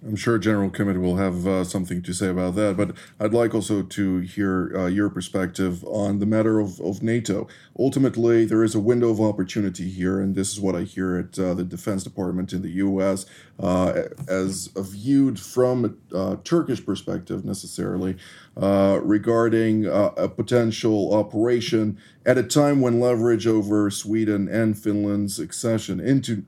I'm 0.07 0.15
sure 0.15 0.39
General 0.39 0.71
Kimmitt 0.71 1.01
will 1.01 1.17
have 1.17 1.47
uh, 1.47 1.65
something 1.65 2.03
to 2.03 2.13
say 2.13 2.29
about 2.29 2.55
that, 2.55 2.77
but 2.77 2.93
I'd 3.19 3.35
like 3.35 3.53
also 3.53 3.83
to 3.83 4.19
hear 4.19 4.73
uh, 4.77 4.87
your 4.87 5.11
perspective 5.11 5.85
on 5.85 6.21
the 6.21 6.27
matter 6.27 6.61
of, 6.61 6.81
of 6.81 7.03
NATO. 7.03 7.49
Ultimately, 7.77 8.45
there 8.45 8.63
is 8.63 8.77
a 8.77 8.81
window 8.81 9.11
of 9.11 9.21
opportunity 9.21 9.91
here, 9.91 10.21
and 10.21 10.37
this 10.37 10.53
is 10.53 10.61
what 10.61 10.77
I 10.77 10.83
hear 10.83 11.17
at 11.17 11.37
uh, 11.39 11.53
the 11.55 11.65
Defense 11.65 12.05
Department 12.05 12.53
in 12.53 12.63
the 12.63 12.71
U.S. 12.71 13.27
Uh, 13.59 14.05
as 14.29 14.71
viewed 14.77 15.41
from 15.41 15.99
a 16.13 16.17
uh, 16.17 16.37
Turkish 16.45 16.85
perspective, 16.85 17.45
necessarily, 17.45 18.17
uh, 18.57 19.01
regarding 19.03 19.87
a 19.87 20.29
potential 20.29 21.15
operation 21.15 21.99
at 22.25 22.39
a 22.39 22.43
time 22.43 22.81
when 22.81 23.01
leverage 23.01 23.47
over 23.47 23.91
Sweden 23.91 24.49
and 24.49 24.79
Finland's 24.79 25.41
accession 25.41 25.99
into 25.99 26.45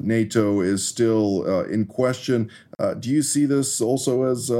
NATO 0.00 0.60
is 0.60 0.86
still 0.86 1.48
uh, 1.48 1.64
in 1.64 1.86
question. 1.86 2.50
Uh, 2.78 2.94
do 2.94 3.10
you 3.10 3.22
see 3.22 3.46
this 3.46 3.80
also 3.80 4.24
as 4.24 4.50
a, 4.50 4.54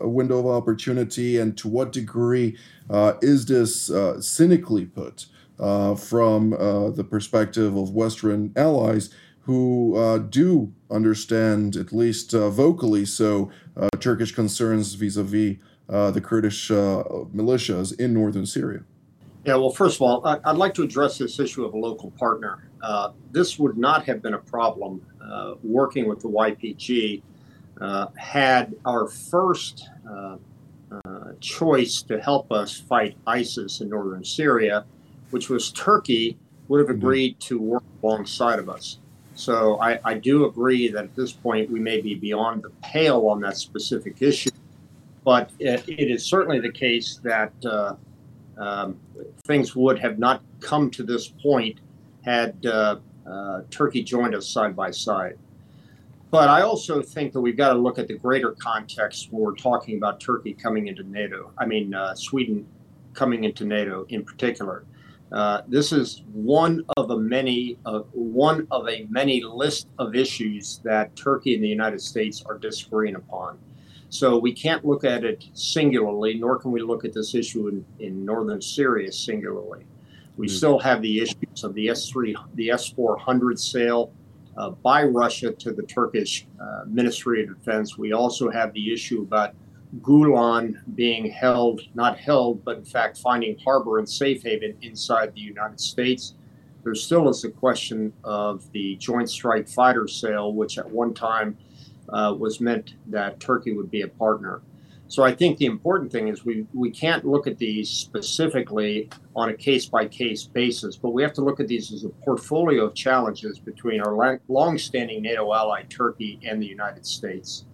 a, 0.00 0.08
window 0.08 0.38
of 0.38 0.46
opportunity? 0.46 1.38
And 1.38 1.56
to 1.58 1.68
what 1.68 1.92
degree 1.92 2.56
uh, 2.88 3.14
is 3.20 3.46
this 3.46 3.90
uh, 3.90 4.20
cynically 4.20 4.84
put 4.84 5.26
uh, 5.58 5.94
from 5.94 6.50
the 6.50 7.06
perspective 7.08 7.76
of 7.76 7.94
Western 7.94 8.52
allies 8.56 9.10
who 9.40 10.26
do 10.30 10.72
understand, 10.90 11.76
at 11.76 11.92
least 11.92 12.32
vocally 12.32 13.04
so, 13.04 13.50
Turkish 14.00 14.32
concerns 14.32 14.94
vis 14.94 15.16
a 15.16 15.22
vis 15.22 15.56
the 15.88 16.20
Kurdish 16.22 16.68
militias 16.68 17.98
in 17.98 18.14
northern 18.14 18.46
Syria? 18.46 18.80
Yeah, 19.44 19.56
well, 19.56 19.70
first 19.70 19.96
of 19.96 20.02
all, 20.02 20.26
I'd 20.26 20.56
like 20.56 20.72
to 20.74 20.82
address 20.82 21.18
this 21.18 21.38
issue 21.38 21.66
of 21.66 21.74
a 21.74 21.76
local 21.76 22.10
partner. 22.12 22.70
Uh, 22.84 23.12
this 23.32 23.58
would 23.58 23.78
not 23.78 24.04
have 24.04 24.20
been 24.20 24.34
a 24.34 24.38
problem 24.38 25.00
uh, 25.24 25.54
working 25.62 26.06
with 26.06 26.20
the 26.20 26.28
YPG 26.28 27.22
uh, 27.80 28.08
had 28.14 28.74
our 28.84 29.08
first 29.08 29.88
uh, 30.06 30.36
uh, 30.92 31.32
choice 31.40 32.02
to 32.02 32.20
help 32.20 32.52
us 32.52 32.78
fight 32.78 33.16
ISIS 33.26 33.80
in 33.80 33.88
northern 33.88 34.22
Syria, 34.22 34.84
which 35.30 35.48
was 35.48 35.72
Turkey, 35.72 36.36
would 36.68 36.78
have 36.78 36.88
mm-hmm. 36.88 36.98
agreed 36.98 37.40
to 37.40 37.58
work 37.58 37.82
alongside 38.02 38.58
of 38.58 38.68
us. 38.68 38.98
So 39.34 39.80
I, 39.80 39.98
I 40.04 40.14
do 40.14 40.44
agree 40.44 40.88
that 40.88 41.04
at 41.04 41.16
this 41.16 41.32
point 41.32 41.70
we 41.70 41.80
may 41.80 42.02
be 42.02 42.14
beyond 42.14 42.64
the 42.64 42.70
pale 42.82 43.26
on 43.28 43.40
that 43.40 43.56
specific 43.56 44.20
issue, 44.20 44.50
but 45.24 45.50
it, 45.58 45.88
it 45.88 46.10
is 46.10 46.22
certainly 46.22 46.60
the 46.60 46.70
case 46.70 47.18
that 47.24 47.52
uh, 47.64 47.96
um, 48.58 49.00
things 49.46 49.74
would 49.74 49.98
have 49.98 50.18
not 50.18 50.42
come 50.60 50.90
to 50.90 51.02
this 51.02 51.28
point 51.28 51.80
had 52.24 52.64
uh, 52.66 52.96
uh, 53.26 53.62
Turkey 53.70 54.02
joined 54.02 54.34
us 54.34 54.48
side 54.48 54.74
by 54.74 54.90
side. 54.90 55.38
But 56.30 56.48
I 56.48 56.62
also 56.62 57.00
think 57.00 57.32
that 57.32 57.40
we've 57.40 57.56
got 57.56 57.72
to 57.74 57.78
look 57.78 57.98
at 57.98 58.08
the 58.08 58.18
greater 58.18 58.52
context 58.52 59.28
when 59.30 59.42
we're 59.42 59.54
talking 59.54 59.96
about 59.96 60.20
Turkey 60.20 60.52
coming 60.52 60.88
into 60.88 61.04
NATO. 61.04 61.52
I 61.58 61.66
mean, 61.66 61.94
uh, 61.94 62.14
Sweden 62.16 62.66
coming 63.12 63.44
into 63.44 63.64
NATO 63.64 64.04
in 64.08 64.24
particular. 64.24 64.84
Uh, 65.30 65.62
this 65.68 65.92
is 65.92 66.22
one 66.32 66.84
of 66.96 67.10
a 67.10 67.16
many 67.16 67.78
uh, 67.86 68.00
one 68.12 68.66
of 68.70 68.88
a 68.88 69.06
many 69.08 69.42
list 69.42 69.88
of 69.98 70.14
issues 70.14 70.80
that 70.84 71.14
Turkey 71.16 71.54
and 71.54 71.62
the 71.62 71.68
United 71.68 72.00
States 72.00 72.42
are 72.46 72.58
disagreeing 72.58 73.14
upon. 73.14 73.58
So 74.10 74.38
we 74.38 74.52
can't 74.52 74.84
look 74.84 75.04
at 75.04 75.24
it 75.24 75.44
singularly, 75.54 76.34
nor 76.34 76.58
can 76.58 76.70
we 76.70 76.82
look 76.82 77.04
at 77.04 77.12
this 77.12 77.34
issue 77.34 77.68
in, 77.68 77.84
in 77.98 78.24
northern 78.24 78.62
Syria 78.62 79.10
singularly. 79.10 79.86
We 80.36 80.46
mm-hmm. 80.46 80.56
still 80.56 80.78
have 80.80 81.02
the 81.02 81.20
issues 81.20 81.64
of 81.64 81.74
the 81.74 81.88
S3, 81.88 82.34
the 82.54 82.68
S400 82.68 83.58
sale 83.58 84.12
uh, 84.56 84.70
by 84.70 85.04
Russia 85.04 85.52
to 85.52 85.72
the 85.72 85.82
Turkish 85.82 86.46
uh, 86.60 86.84
Ministry 86.86 87.42
of 87.42 87.48
Defense. 87.56 87.98
We 87.98 88.12
also 88.12 88.50
have 88.50 88.72
the 88.72 88.92
issue 88.92 89.22
about 89.22 89.54
Gulen 90.00 90.80
being 90.96 91.30
held, 91.30 91.82
not 91.94 92.18
held, 92.18 92.64
but 92.64 92.78
in 92.78 92.84
fact 92.84 93.18
finding 93.18 93.56
harbor 93.58 93.98
and 93.98 94.08
safe 94.08 94.42
haven 94.42 94.76
inside 94.82 95.34
the 95.34 95.40
United 95.40 95.80
States. 95.80 96.34
There 96.82 96.94
still 96.94 97.28
is 97.28 97.42
the 97.42 97.50
question 97.50 98.12
of 98.24 98.70
the 98.72 98.96
Joint 98.96 99.30
Strike 99.30 99.68
Fighter 99.68 100.06
sale, 100.06 100.52
which 100.52 100.78
at 100.78 100.88
one 100.88 101.14
time 101.14 101.56
uh, 102.08 102.34
was 102.38 102.60
meant 102.60 102.94
that 103.06 103.40
Turkey 103.40 103.72
would 103.72 103.90
be 103.90 104.02
a 104.02 104.08
partner. 104.08 104.60
So 105.08 105.22
I 105.22 105.34
think 105.34 105.58
the 105.58 105.66
important 105.66 106.10
thing 106.10 106.28
is 106.28 106.44
we, 106.44 106.66
we 106.72 106.90
can't 106.90 107.24
look 107.24 107.46
at 107.46 107.58
these 107.58 107.90
specifically 107.90 109.10
on 109.36 109.50
a 109.50 109.54
case 109.54 109.86
by 109.86 110.06
case 110.06 110.44
basis, 110.44 110.96
but 110.96 111.10
we 111.10 111.22
have 111.22 111.32
to 111.34 111.42
look 111.42 111.60
at 111.60 111.68
these 111.68 111.92
as 111.92 112.04
a 112.04 112.08
portfolio 112.08 112.84
of 112.84 112.94
challenges 112.94 113.58
between 113.58 114.00
our 114.00 114.40
long-standing 114.48 115.22
NATO 115.22 115.52
ally 115.52 115.82
Turkey 115.88 116.40
and 116.44 116.60
the 116.60 116.66
United 116.66 117.04
States. 117.04 117.66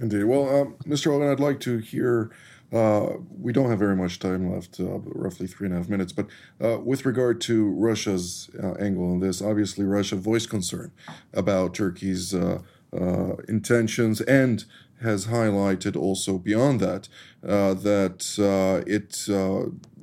Indeed. 0.00 0.24
Well, 0.24 0.48
um, 0.48 0.76
Mr. 0.84 1.12
Olin, 1.12 1.30
I'd 1.30 1.40
like 1.40 1.60
to 1.60 1.78
hear. 1.78 2.30
Uh, 2.72 3.18
we 3.38 3.52
don't 3.52 3.68
have 3.68 3.78
very 3.78 3.94
much 3.94 4.18
time 4.18 4.50
left, 4.50 4.80
uh, 4.80 4.98
roughly 5.04 5.46
three 5.46 5.66
and 5.66 5.74
a 5.74 5.78
half 5.78 5.90
minutes. 5.90 6.10
But 6.10 6.26
uh, 6.58 6.78
with 6.80 7.04
regard 7.04 7.40
to 7.42 7.68
Russia's 7.68 8.48
uh, 8.60 8.72
angle 8.72 9.12
on 9.12 9.20
this, 9.20 9.42
obviously 9.42 9.84
Russia 9.84 10.16
voiced 10.16 10.48
concern 10.48 10.90
about 11.34 11.74
Turkey's 11.74 12.34
uh, 12.34 12.62
uh, 12.98 13.36
intentions 13.48 14.22
and 14.22 14.64
has 15.02 15.26
highlighted 15.26 15.96
also 15.96 16.38
beyond 16.38 16.80
that 16.80 17.08
uh, 17.46 17.74
that 17.74 18.20
uh, 18.38 18.82
it 18.86 19.28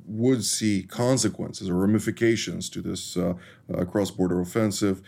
would 0.06 0.44
see 0.44 0.82
consequences 0.82 1.68
or 1.68 1.74
ramifications 1.74 2.68
to 2.68 2.82
this 2.82 3.16
cross-border 3.88 4.40
offensive. 4.40 5.02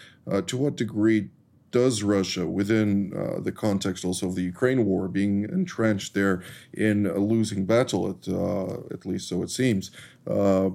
to 0.46 0.56
what 0.56 0.76
degree 0.76 1.28
does 1.72 2.02
Russia, 2.02 2.46
within 2.46 3.12
uh, 3.16 3.40
the 3.40 3.50
context 3.50 4.04
also 4.04 4.28
of 4.28 4.36
the 4.36 4.42
Ukraine 4.42 4.84
war, 4.84 5.08
being 5.08 5.44
entrenched 5.44 6.14
there 6.14 6.42
in 6.72 7.06
a 7.06 7.18
losing 7.18 7.66
battle, 7.66 8.08
at, 8.10 8.28
uh, 8.28 8.94
at 8.94 9.04
least 9.04 9.28
so 9.28 9.42
it 9.42 9.50
seems, 9.50 9.90
uh, 10.30 10.70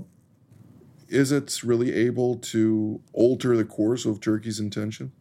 is 1.08 1.32
it 1.32 1.64
really 1.64 1.94
able 1.94 2.36
to 2.36 3.00
alter 3.14 3.56
the 3.56 3.64
course 3.64 4.06
of 4.06 4.20
Turkey's 4.20 4.60
intention? 4.60 5.14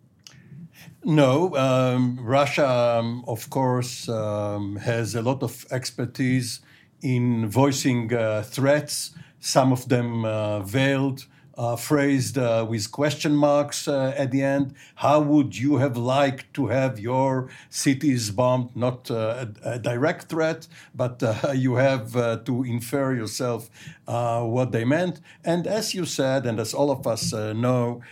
No, 1.05 1.55
um, 1.57 2.19
Russia, 2.21 2.69
um, 2.69 3.25
of 3.29 3.49
course, 3.49 4.09
um, 4.09 4.77
has 4.77 5.15
a 5.15 5.23
lot 5.23 5.43
of 5.43 5.65
expertise 5.71 6.61
in 7.01 7.49
voicing 7.49 8.13
uh, 8.13 8.43
threats, 8.43 9.13
some 9.39 9.73
of 9.73 9.89
them 9.89 10.25
uh, 10.25 10.61
veiled. 10.61 11.27
Uh, 11.59 11.75
phrased 11.75 12.37
uh, 12.37 12.67
with 12.69 12.93
question 12.93 13.35
marks 13.35 13.89
uh, 13.89 14.13
at 14.15 14.31
the 14.31 14.43
end. 14.43 14.75
How 14.97 15.21
would 15.21 15.57
you 15.57 15.79
have 15.79 15.97
liked 15.97 16.53
to 16.53 16.67
have 16.67 17.01
your 17.01 17.49
cities 17.71 18.31
bombed? 18.31 18.77
Not 18.77 19.11
uh, 19.11 19.47
a, 19.65 19.71
a, 19.71 19.79
direct 19.79 20.29
threat, 20.29 20.69
but 20.95 21.23
you 21.55 21.77
have 21.77 22.13
to 22.45 22.63
infer 22.63 23.15
yourself 23.15 23.71
what 24.05 24.73
they 24.73 24.85
meant. 24.85 25.23
And 25.47 25.67
as 25.67 25.95
you 25.95 26.05
said, 26.05 26.45
and 26.45 26.61
as 26.61 26.75
all 26.75 26.91
of 26.91 27.07
us 27.07 27.33
know, 27.33 28.03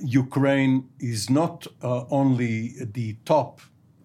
Ukraine 0.00 0.88
is 0.98 1.28
not 1.28 1.66
uh, 1.82 2.04
only 2.10 2.74
the 2.80 3.16
top 3.24 3.60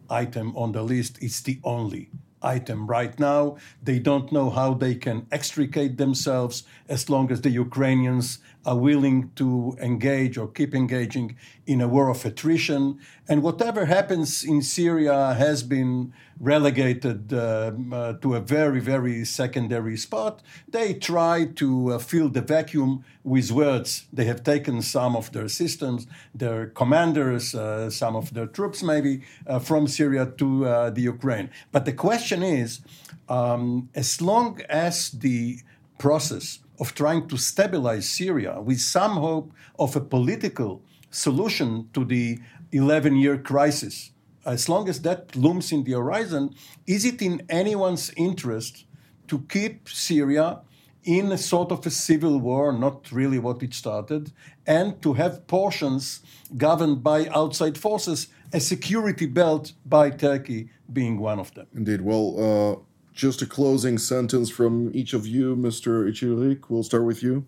item 0.09 0.55
on 0.55 0.71
the 0.71 0.83
list, 0.83 1.17
it's 1.21 1.41
the 1.41 1.59
only 1.63 2.09
item 2.41 2.87
right 2.87 3.19
now. 3.19 3.57
They 3.81 3.99
don't 3.99 4.31
know 4.31 4.49
how 4.49 4.73
they 4.73 4.95
can 4.95 5.27
extricate 5.31 5.97
themselves 5.97 6.63
as 6.87 7.09
long 7.09 7.31
as 7.31 7.41
the 7.41 7.49
Ukrainians 7.49 8.39
are 8.67 8.75
willing 8.75 9.31
to 9.35 9.77
engage 9.81 10.37
or 10.37 10.47
keep 10.49 10.75
engaging 10.75 11.37
in 11.65 11.79
a 11.79 11.87
war 11.87 12.09
of 12.09 12.25
attrition. 12.25 12.99
And 13.29 13.41
whatever 13.41 13.85
happens 13.85 14.43
in 14.43 14.61
Syria 14.61 15.33
has 15.35 15.63
been 15.63 16.13
relegated 16.39 17.31
uh, 17.31 17.71
uh, 17.91 18.13
to 18.21 18.35
a 18.35 18.41
very, 18.41 18.81
very 18.81 19.23
secondary 19.23 19.95
spot. 19.95 20.43
They 20.67 20.93
try 20.93 21.45
to 21.55 21.93
uh, 21.93 21.97
fill 21.97 22.27
the 22.27 22.41
vacuum 22.41 23.05
with 23.23 23.51
words. 23.51 24.05
They 24.11 24.25
have 24.25 24.43
taken 24.43 24.81
some 24.81 25.15
of 25.15 25.31
their 25.31 25.47
systems, 25.47 26.05
their 26.35 26.67
commanders, 26.67 27.55
uh, 27.55 27.89
some 27.89 28.17
of 28.17 28.33
their 28.33 28.47
troops 28.47 28.83
maybe 28.83 29.21
uh, 29.47 29.59
from 29.59 29.87
Syria 29.87 30.25
to 30.37 30.65
uh, 30.65 30.89
the 30.89 31.01
Ukraine. 31.01 31.49
But 31.71 31.85
the 31.85 31.93
question 31.93 32.43
is 32.43 32.81
um, 33.29 33.89
as 33.95 34.21
long 34.21 34.59
as 34.69 35.11
the 35.11 35.59
process 35.97 36.59
of 36.79 36.93
trying 36.93 37.27
to 37.27 37.37
stabilize 37.37 38.09
Syria 38.09 38.61
with 38.61 38.79
some 38.79 39.17
hope 39.17 39.51
of 39.77 39.95
a 39.95 40.01
political 40.01 40.81
solution 41.11 41.89
to 41.93 42.05
the 42.05 42.39
11 42.71 43.15
year 43.15 43.37
crisis. 43.37 44.11
As 44.45 44.69
long 44.69 44.87
as 44.87 45.01
that 45.01 45.35
looms 45.35 45.71
in 45.71 45.83
the 45.83 45.93
horizon, 45.93 46.55
is 46.85 47.03
it 47.05 47.21
in 47.21 47.41
anyone's 47.49 48.11
interest 48.15 48.85
to 49.27 49.39
keep 49.49 49.89
Syria 49.89 50.59
in 51.03 51.31
a 51.31 51.37
sort 51.37 51.71
of 51.71 51.85
a 51.85 51.89
civil 51.89 52.39
war, 52.39 52.73
not 52.73 53.11
really 53.11 53.39
what 53.39 53.63
it 53.63 53.73
started, 53.73 54.31
and 54.65 55.01
to 55.01 55.13
have 55.13 55.47
portions 55.47 56.21
governed 56.57 57.01
by 57.01 57.27
outside 57.27 57.77
forces, 57.77 58.27
a 58.53 58.59
security 58.59 59.25
belt 59.25 59.73
by 59.85 60.09
Turkey 60.09 60.69
being 60.91 61.17
one 61.17 61.39
of 61.39 61.53
them? 61.53 61.67
Indeed. 61.73 62.01
Well, 62.01 62.27
uh 62.37 62.83
just 63.17 63.41
a 63.41 63.47
closing 63.47 63.97
sentence 63.97 64.47
from 64.47 64.91
each 64.93 65.13
of 65.13 65.25
you, 65.25 65.55
Mr. 65.55 66.07
Ichirik. 66.07 66.69
We'll 66.69 66.83
start 66.83 67.03
with 67.03 67.23
you. 67.23 67.43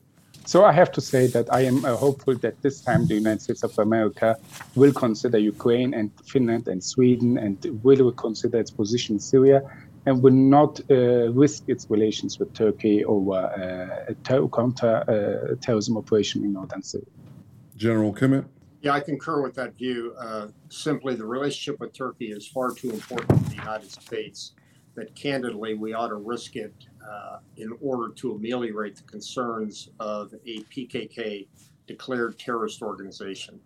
So 0.46 0.66
I 0.66 0.72
have 0.72 0.92
to 0.94 1.02
say 1.02 1.28
that 1.28 1.54
I 1.54 1.62
am 1.62 1.86
uh, 1.86 1.96
hopeful 1.96 2.36
that 2.38 2.60
this 2.64 2.82
time 2.82 3.06
the 3.06 3.14
United 3.14 3.42
States 3.44 3.62
of 3.62 3.78
America 3.78 4.36
will 4.74 4.92
consider 4.92 5.38
Ukraine 5.38 5.94
and 5.94 6.10
Finland 6.26 6.68
and 6.68 6.84
Sweden 6.84 7.38
and 7.38 7.56
will 7.84 8.12
consider 8.12 8.58
its 8.58 8.72
position 8.72 9.18
in 9.18 9.20
Syria 9.20 9.62
and 10.08 10.24
will 10.24 10.40
not 10.58 10.82
uh, 10.90 11.30
risk 11.44 11.66
its 11.68 11.86
relations 11.88 12.40
with 12.40 12.52
Turkey 12.56 13.06
over 13.06 13.36
uh, 13.36 14.12
a 14.12 14.16
ter- 14.28 14.48
counter 14.48 14.96
uh, 15.08 15.56
terrorism 15.62 15.98
operation 15.98 16.44
in 16.44 16.54
northern 16.54 16.82
Syria. 16.82 17.06
General 17.78 18.12
Kimmitt. 18.12 18.46
Yeah, 18.82 18.94
I 18.94 19.02
concur 19.02 19.44
with 19.44 19.54
that 19.56 19.76
view. 19.78 20.16
Uh, 20.18 20.48
simply, 20.70 21.14
the 21.14 21.26
relationship 21.26 21.80
with 21.80 21.94
Turkey 21.94 22.32
is 22.32 22.48
far 22.48 22.72
too 22.72 22.90
important 22.90 23.44
to 23.44 23.50
the 23.50 23.58
United 23.58 23.92
States 23.92 24.54
that 25.00 25.16
candidly 25.16 25.74
we 25.74 25.94
ought 25.94 26.10
to 26.10 26.16
risk 26.16 26.56
it 26.56 26.74
uh, 27.10 27.38
in 27.58 27.72
order 27.82 28.14
to 28.14 28.34
ameliorate 28.34 28.96
the 28.98 29.04
concerns 29.04 29.90
of 30.00 30.34
a 30.46 30.56
PKK 30.74 31.48
declared 31.88 32.38
terrorist 32.38 32.82
organization. 32.82 33.60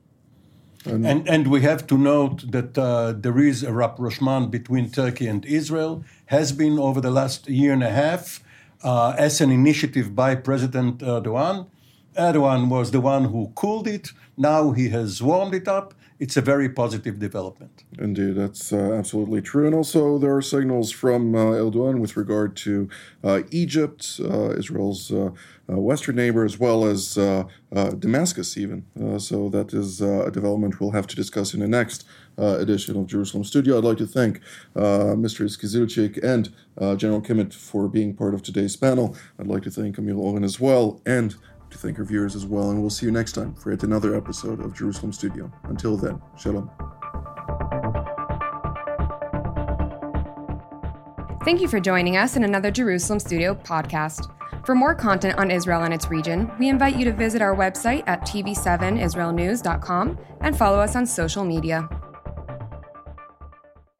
And, 0.86 1.28
and 1.30 1.48
we 1.48 1.62
have 1.62 1.88
to 1.88 1.98
note 1.98 2.52
that 2.52 2.78
uh, 2.78 3.14
there 3.14 3.40
is 3.40 3.64
a 3.64 3.72
rapprochement 3.72 4.52
between 4.52 4.92
Turkey 4.92 5.28
and 5.28 5.46
Israel, 5.46 6.04
has 6.26 6.52
been 6.52 6.78
over 6.78 7.00
the 7.00 7.12
last 7.12 7.48
year 7.48 7.72
and 7.72 7.84
a 7.84 7.90
half, 7.90 8.44
uh, 8.84 9.16
as 9.18 9.40
an 9.40 9.50
initiative 9.50 10.14
by 10.14 10.36
President 10.36 11.00
Erdogan. 11.00 11.68
Erdogan 12.16 12.70
was 12.70 12.92
the 12.92 13.02
one 13.02 13.26
who 13.26 13.52
cooled 13.56 13.88
it. 13.88 14.10
Now 14.38 14.72
he 14.72 14.90
has 14.90 15.22
warmed 15.22 15.54
it 15.54 15.68
up 15.68 15.94
it's 16.24 16.38
a 16.38 16.42
very 16.42 16.70
positive 16.70 17.20
development. 17.20 17.84
Indeed, 18.00 18.36
that's 18.36 18.72
uh, 18.72 18.94
absolutely 18.94 19.42
true. 19.42 19.66
And 19.66 19.76
also, 19.76 20.18
there 20.18 20.34
are 20.34 20.42
signals 20.42 20.90
from 20.90 21.36
uh, 21.36 21.40
Erdogan 21.64 22.00
with 22.00 22.16
regard 22.16 22.56
to 22.58 22.88
uh, 23.26 23.42
Egypt, 23.52 24.22
uh, 24.24 24.52
Israel's 24.52 25.12
uh, 25.12 25.32
uh, 25.70 25.78
western 25.78 26.16
neighbor, 26.16 26.46
as 26.46 26.58
well 26.58 26.86
as 26.86 27.16
Damascus, 28.00 28.58
even. 28.58 28.86
so, 29.20 29.50
that 29.50 29.74
is 29.74 30.02
a 30.02 30.32
development 30.32 30.80
we'll 30.80 30.92
have 30.92 31.08
to 31.08 31.16
discuss 31.16 31.54
in 31.54 31.60
the 31.60 31.68
next 31.68 32.06
edition 32.38 32.96
of 32.98 33.08
Jerusalem 33.08 33.44
Studio. 33.44 33.78
I'd 33.78 33.84
like 33.84 33.98
to 33.98 34.08
thank 34.08 34.40
Mr. 34.76 35.40
Ozkizilcik 35.46 36.24
and 36.24 36.54
General 37.00 37.22
Kimmitt 37.22 37.54
for 37.54 37.88
being 37.88 38.14
part 38.14 38.34
of 38.34 38.42
today's 38.44 38.76
panel. 38.76 39.16
I'd 39.40 39.48
like 39.48 39.64
to 39.64 39.72
thank 39.72 39.98
Amir 39.98 40.16
Oren 40.16 40.44
as 40.44 40.60
well. 40.60 41.02
And 41.06 41.36
to 41.74 41.78
thank 41.78 42.00
our 42.00 42.06
viewers 42.06 42.36
as 42.36 42.46
well, 42.46 42.70
and 42.70 42.80
we'll 42.80 42.90
see 42.90 43.06
you 43.06 43.12
next 43.12 43.34
time 43.34 43.54
for 43.54 43.72
yet 43.72 43.84
another 43.84 44.16
episode 44.16 44.60
of 44.62 44.74
Jerusalem 44.74 45.12
Studio. 45.12 45.52
Until 45.64 45.98
then, 45.98 46.22
Shalom. 46.38 46.72
Thank 51.44 51.60
you 51.60 51.68
for 51.68 51.82
joining 51.82 52.16
us 52.16 52.38
in 52.38 52.46
another 52.46 52.72
Jerusalem 52.72 53.20
Studio 53.20 53.54
podcast. 53.54 54.32
For 54.66 54.76
more 54.76 54.96
content 54.96 55.38
on 55.38 55.52
Israel 55.52 55.84
and 55.84 55.94
its 55.94 56.10
region, 56.10 56.50
we 56.58 56.70
invite 56.70 56.96
you 56.96 57.04
to 57.04 57.12
visit 57.12 57.42
our 57.42 57.54
website 57.54 58.04
at 58.08 58.22
tv7israelnews.com 58.22 60.18
and 60.40 60.58
follow 60.58 60.80
us 60.80 60.96
on 60.96 61.06
social 61.06 61.44
media. 61.44 61.90